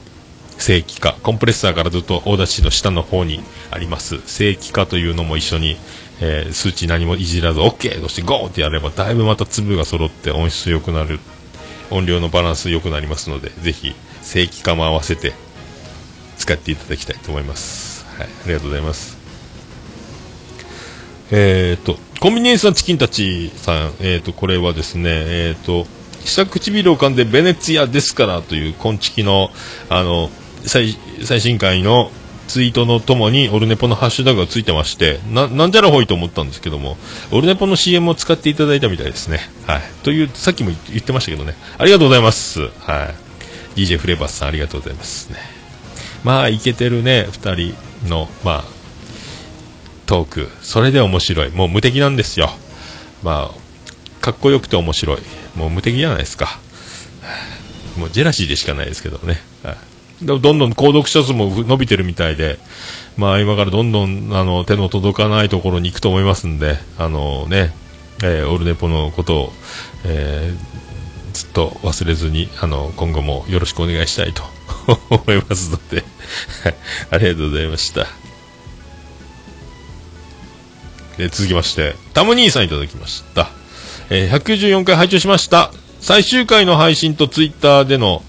[0.58, 1.12] 正規化。
[1.22, 4.18] コンプレッサーからずっと大出しの下の方にあります。
[4.26, 5.76] 正規化というのも一緒に、
[6.20, 11.20] えー数値何もいじらず OK としてゴーってやればだいぶまた粒が揃って音質良くなる。
[11.90, 13.94] 音量のバランス良くなりますので、ぜひ
[14.26, 15.32] 正規化も合わせて
[16.36, 18.04] 使っていただきたいと思います。
[18.18, 18.26] はい。
[18.26, 19.16] ありがとうございます。
[21.30, 25.86] えっ、と、コンビニエンスなチキンたちさん、えっ、と、これはですね、えっ、と、
[26.24, 29.50] 下唇を噛んでベネツィアですからという、コンチキの、
[29.88, 30.30] あの、
[30.64, 32.10] 最、最新回の
[32.48, 36.96] ツイートのともに、オルネポのハッシュタグがついてまして、な、なんじゃらほいと思ったんですけども、
[37.30, 39.40] オルネポの CM を使っていただいたみたいですね。
[39.66, 39.82] はい。
[40.02, 41.56] という、さっきも言ってましたけどね。
[41.78, 42.60] ありがとうございます。
[42.80, 43.25] はい。
[43.76, 45.38] DJ フレーバスさん、ありがとうございますね。
[46.24, 47.74] まあ、イケてるね、二人
[48.08, 48.64] の、まあ、
[50.06, 50.48] トーク。
[50.62, 51.50] それで面白い。
[51.50, 52.50] もう無敵なんですよ。
[53.22, 55.18] まあ、かっこよくて面白い。
[55.54, 56.58] もう無敵じゃないですか。
[57.96, 59.40] もうジェラシーでしかないですけどね。
[59.62, 59.76] はい
[60.22, 62.58] どどんどん購読者数も伸びてるみたいで、
[63.18, 67.74] まあ今からどんどんあの手の届かないところに行くと思いますんで、あのね、
[68.24, 69.52] えーオルネポのことを、
[70.04, 70.54] え
[71.36, 74.42] ずっと忘れずに、あの、今後もよろしくお願いしたいと
[75.10, 76.02] 思いますので、
[77.10, 78.06] ありがとうございました。
[81.18, 83.50] え続きまして、タム兄さんいただきました。
[84.08, 85.72] えー194回拝聴しました。
[86.00, 88.22] 最終回の配信とツイッターでの、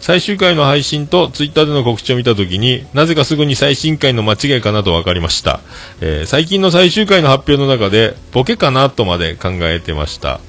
[0.00, 5.60] 最終回の配信とツイッターでの告知を見たときになぜかすぐに最新回の間違いかなと分かりました、
[6.00, 10.40] えー最近の最終回の発表の中でボケかなとまで考えてました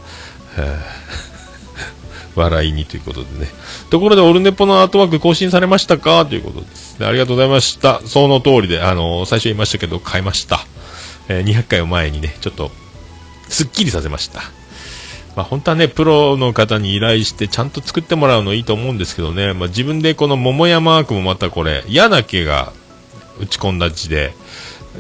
[2.36, 3.48] 笑いにということでね。
[3.90, 6.26] ところでオルネポのアートワーク更新されましたか？
[6.26, 8.02] ということですでありがとうございました。
[8.02, 10.60] その通りで、あのー最初言いましたけど変えました、
[11.28, 12.72] えー200回を前にねちょっと
[13.48, 14.42] すっきりさせました。
[15.36, 22.74] まあ、本当はね、プロの方に依頼してちゃんと作ってもらうのいいと思うんですけどね、まあ、自分でこの桃屋マークもまたこれ、矢だけが
[23.40, 24.34] 打ち込んだ字で、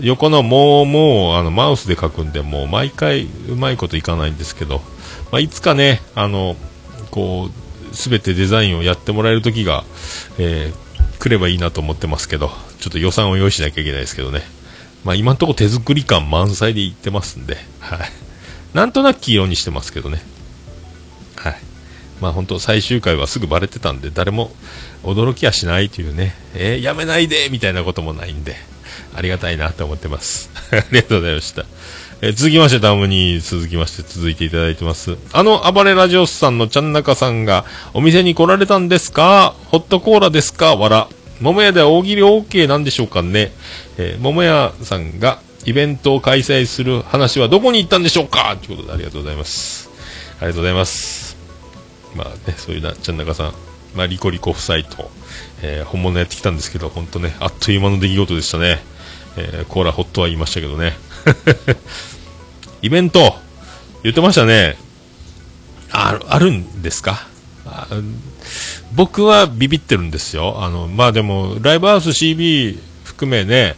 [0.02, 4.82] 横のもうもうあのマウスで書くんで、もう毎回うまいこといかないんですけど、
[5.32, 6.56] まあ、いつかね、あの、
[7.12, 7.50] こ
[7.92, 9.84] う、すべてデザインをやってもらえる時が、
[10.38, 10.90] えー
[11.20, 12.50] 来ればいいなと思ってますけど、
[12.80, 14.42] ちょっと予算を用意しなきゃいけないですけどね。
[15.04, 18.00] まあ、今のところ手作り感満載でいってますんで、はい。
[18.74, 20.22] なんとなく黄色にしてますけどね。
[21.36, 21.56] はい。
[22.22, 24.52] まあ本当最終回はすぐバレてたんで、誰も
[25.04, 28.56] 驚きはしないというね、えーやめないでみたいなこともないんで、
[29.14, 30.50] ありがたいなと思ってます。
[30.72, 31.66] ありがとうございました。
[32.22, 35.18] えー続きまして、ダムに続きまして続いていただいてます。
[35.32, 37.64] あの、暴れラジオスさんのちゃんなかさんが、
[37.94, 39.56] お店に来られたんですか？
[39.68, 40.76] ホットコーラですか？
[40.76, 41.08] わら。
[41.40, 43.52] 桃屋では大喜利 OK なんでしょうかね？
[43.98, 48.58] えー桃屋さんがイベントを開催する話はどこに行ったんでしょうか？
[48.62, 49.90] ということでありがとうございます。
[50.40, 51.38] ありがとうございます。
[52.16, 53.54] まあね、そういうな、ちゃんなかさん、
[53.96, 55.10] まあ、リコリコ夫妻と、
[55.62, 58.80] えー本物やってきたんですけど、本当ね、あっという間の出来事でしたね。
[59.38, 60.98] えーコーラホットは言いましたけどね。
[62.82, 63.36] イベント、
[64.04, 64.78] 言ってましたね。
[65.92, 67.28] ある、あるんですか？
[68.94, 70.64] 僕はビビってるんですよ。
[70.64, 73.76] あの、まあでも、ライブハウス CB 含めね、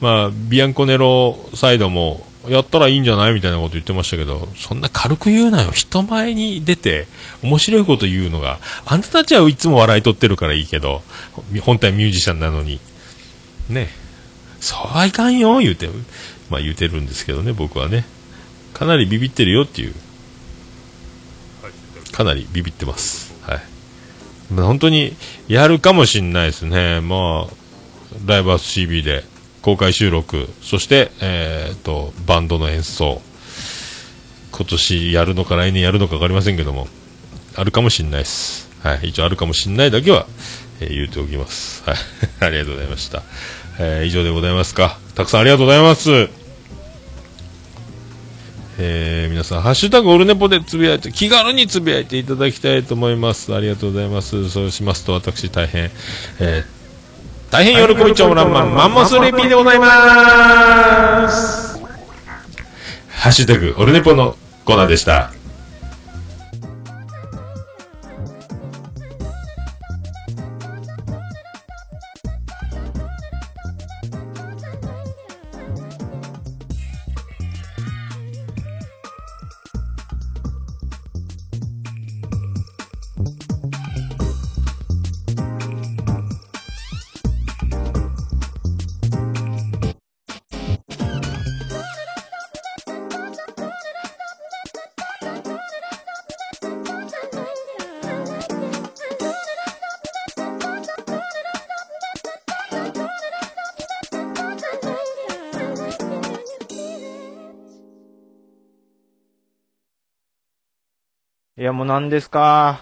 [0.00, 5.72] まあ、ビアンコネロサイドも、やったらいいんじゃないみたいなこと言ってましたけど、そんな軽く言うなよ。
[5.72, 7.08] 人前に出て、
[7.42, 11.02] 面白いこと言うのが、あんたたちはいつも笑い取ってるからいいけど、
[11.62, 12.78] 本体ミュージシャンなのに、
[13.68, 13.90] ね、
[14.60, 15.88] そうはいかんよ、言うて、
[16.50, 18.04] まあ言うてるんですけどね、僕はね。
[18.74, 19.94] かなりビビってるよっていう、
[22.12, 23.34] かなりビビってます。
[23.42, 23.62] はい。
[24.52, 25.16] まあ本当に、
[25.48, 27.00] やるかもしんないですね。
[27.00, 27.66] まあ、
[28.26, 29.24] ライブハウス CB で
[29.62, 33.20] 公開収録、そして、えー、と、バンドの演奏、
[34.52, 36.88] 今年やるのか来年やるのか分かりませんけども、
[37.56, 38.70] あるかもしんないです。
[38.82, 39.08] はい。
[39.08, 40.26] 一応あるかもしんないだけは、
[40.80, 41.82] えー言うておきます。
[41.84, 41.96] はい。
[42.40, 43.22] ありがとうございました。
[43.78, 45.05] えー以上でございますか。
[45.16, 46.28] たくさんありがとうございます。
[48.78, 53.54] えー皆さん、ハッシュタグオルネポでつぶやいて、気軽につぶやいていただきたいと思います。
[53.54, 54.50] ありがとうございます。
[54.50, 55.90] そうしますと、私大変、
[56.38, 56.76] えー
[57.50, 61.78] 大変喜び長乱マン、マンモスレピーでございます。
[63.08, 65.35] ハッシュタグ、オルネポのコーナーでした。
[111.86, 112.80] 何ですか？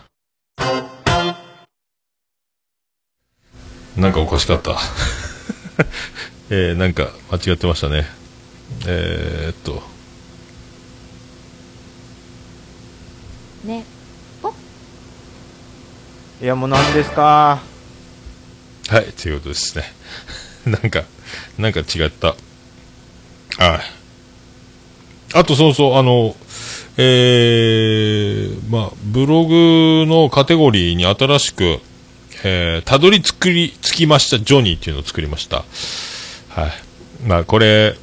[3.97, 4.79] なんかおかしかった。
[6.51, 8.07] えー、なんか間違ってましたね。
[8.87, 9.83] えー、っと、
[13.65, 13.85] ね
[16.43, 17.61] いや、もう何ですか？
[18.89, 19.85] はい、ということですね。
[20.67, 21.05] なんか、
[21.59, 22.29] なんか違った。
[22.29, 22.35] は
[23.77, 23.81] い。
[25.35, 26.37] あとそうそう、あの、
[26.97, 31.81] えー、まあ、ブログのカテゴリーに新しく、
[32.45, 35.65] えー、たどり着くり、着きましたジョニーっていうのを作りました。
[36.49, 36.73] はい。
[37.27, 37.97] まあ、これ、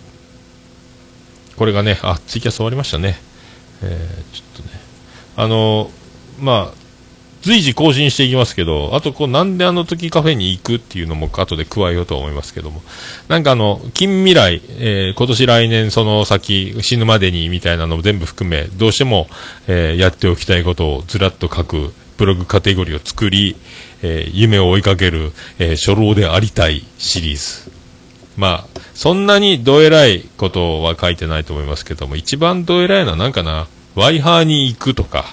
[1.56, 3.20] これがね、あ、ツイキャス終わりましたね。
[3.84, 4.80] えー、ちょっとね。
[5.38, 5.90] あの
[6.40, 6.81] まあ、
[7.42, 12.82] 随時更新していきますけど、あとこう、なんであの時カフェに行くっていうのも後で加えようと思いますけども、
[13.28, 19.28] なんかあの、近未来、えー今年来年その先、死ぬまでにみたいなのも全部含め、どうしても、
[19.68, 23.56] えーやっておきたいことをずらっと書く、ブログカテゴリーを作り、
[24.04, 27.72] えー夢を追いかける、えー初老でありたいシリーズ。
[28.38, 35.26] まあ、そんなにどえらいことは書いてないと思いますけども、一番どえらいのはなんかな、ワイハーに行くとか、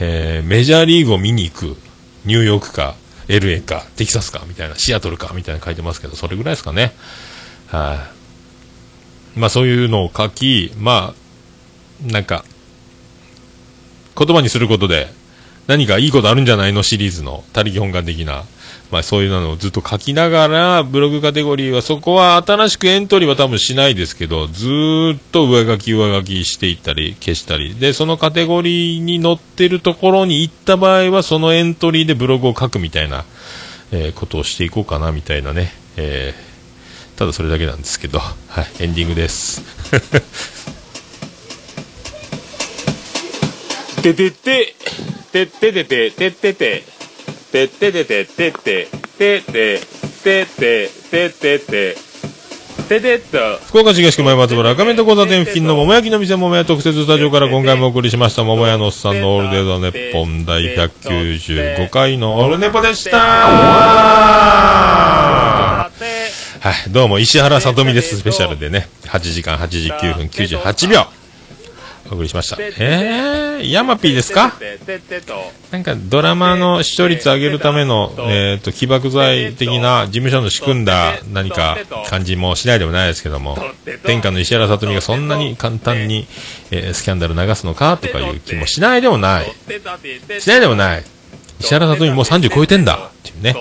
[0.00, 1.76] えーメジャーリーグを見に行く、
[2.24, 2.96] ニューヨークか、
[3.28, 6.92] LA か、テキサスか、みたいな、シアトルか、みたいな書いてますけど、それぐらいですかね。
[7.68, 8.10] は
[9.36, 12.44] い、まあそういうのを書き、まあ、なんか、
[14.16, 15.08] 言葉にすることで、
[15.66, 16.82] 何かいいことあるんじゃないの？
[16.82, 18.44] シリーズの、他力本願的な、
[18.90, 27.76] まあそういうのをずっと書きながら、ブログカテゴリーはそこは新しくエントリーは多分しないですけど、ずーっと上書き上書きしていったり、消したり。
[27.76, 33.24] で、そのカテゴリーに載ってるところに行った場合は、そのエントリーでブログを書くみたいな、
[33.92, 35.72] えー、ことをしていこうかな、みたいなね。
[35.96, 38.18] えー、ただそれだけなんですけど、
[38.48, 39.62] はい、エンディングです。
[44.02, 44.74] ててて、
[45.30, 46.99] てててて、ててて。
[47.50, 48.86] てててててて
[49.18, 49.80] ててて
[50.22, 52.10] てててててて。
[52.88, 53.38] てと。
[53.66, 63.18] 福岡市東区前松原赤目と交差点付近の桃焼きの店桃屋特設スタジオから今回もお送りしました桃屋のおっさんのオールデーザネッポン第195回のオールネポでした。
[66.62, 71.19] はい、どうも石原さとみですスペシャルでね、8時間89分98秒
[72.10, 72.56] お送りしました。
[72.60, 74.52] えー、ヤマピーですか？
[75.70, 81.76] なんかドラマの視聴率上げるための、えっ、と、起爆剤的な事務所の仕組んだ何か
[82.08, 83.56] 感じもしないでもないですけども、
[84.04, 86.26] 天下の石原さとみがそんなに簡単に、
[86.72, 89.46] えースキャンダル流すのかとかいう気もしないでもない。
[90.40, 91.04] しないでもない。
[91.60, 93.54] 石原さとみもう30超えてんだっていうね。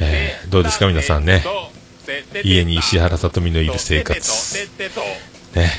[0.00, 0.86] えーどうですか？
[0.86, 1.42] 皆さんね。
[2.44, 4.20] 家に石原さとみのいる生活。
[5.58, 5.70] ね。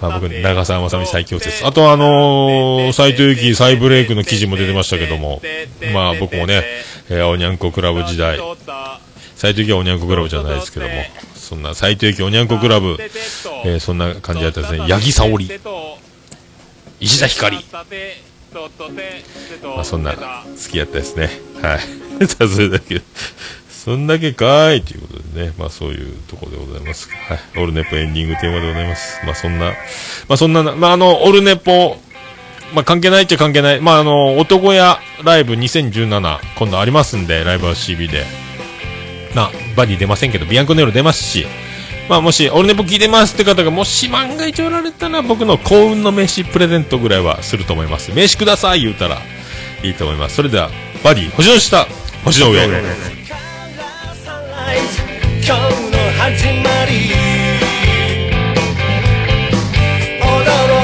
[0.00, 1.64] まあ僕、長澤まさみ最強説。
[1.66, 5.40] あとあのー、斎藤由貴再ブレイクの記事も出てましたけども、
[5.92, 6.62] まあ僕もね、
[7.08, 8.38] えーおにゃんこクラブ時代、
[9.36, 10.92] 斎藤由貴はおにゃんこクラブじゃないですけども、
[11.34, 12.96] そんな斎藤由貴おにゃんこクラブ、
[13.64, 14.80] えーそんな感じだったですね。
[14.80, 15.48] 八木沙織、
[17.00, 17.58] 石田ひかり、
[19.62, 20.18] まあそんな好
[20.70, 21.30] きやったですね。
[21.62, 21.80] はい。
[22.26, 23.02] さあそれだけ。
[23.86, 27.08] そんだけかーいということでね、まあそういうところでございます。
[27.08, 27.62] はい。
[27.62, 29.24] オルネポエンディングテーマでございます。
[29.24, 29.74] まあそんな、ま
[30.30, 31.96] あそんなな、まああの、オルネポ、
[32.74, 33.80] まあ関係ないっちゃ関係ない。
[33.80, 38.24] まああの、男屋ライブ2017、今度ありますんで、ライブは CB で。
[39.36, 41.46] まあ、バディ出ませんけど、ビアンコネロ出ますし、
[42.08, 48.10] まあもし、オルネポ聞いてますって方がもし万が一おられたら、僕の幸運の名刺プレゼントぐらいはすると思います。
[48.10, 49.20] 名刺ください言うたら
[49.84, 50.34] いいと思います。
[50.34, 50.70] それでは、
[51.04, 51.86] バディ、星の下、
[52.24, 53.15] 星の上。
[55.46, 57.14] 今日の始まり。
[60.20, 60.26] 驚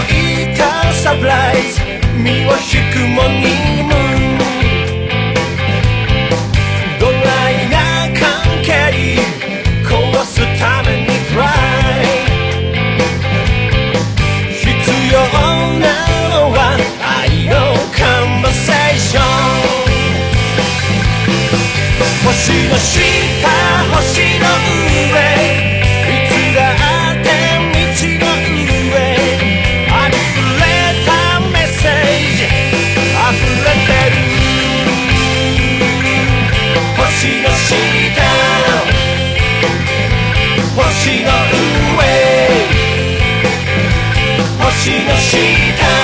[0.06, 1.80] いたサプライズ。
[2.16, 3.42] 身を引くモーニ
[3.82, 3.92] ング
[7.00, 7.74] ドライな
[8.16, 8.22] 関
[8.62, 8.70] 係
[9.84, 9.90] 壊
[10.24, 11.42] すためにトラ
[11.98, 12.06] イ。
[14.54, 14.62] 必
[15.12, 15.18] 要
[15.80, 15.84] な
[16.28, 17.52] のは愛の
[17.90, 18.00] カ
[18.38, 19.22] ンバセーション。
[22.24, 22.30] 星
[22.68, 22.76] の
[45.22, 45.36] し
[45.78, 46.01] た。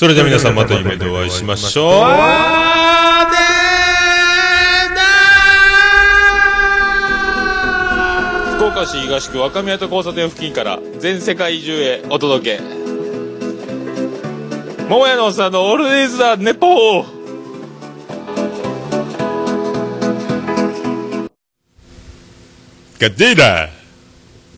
[0.00, 1.92] それでは皆さんまた夢でお会いしましょう。
[8.56, 12.62] 福岡市東区若宮と交差点付近から全世界中へお届け。
[14.88, 17.04] 桃屋のおっさんの「オールディーズ・ザ・ネポー」
[22.98, 23.79] ガディーラー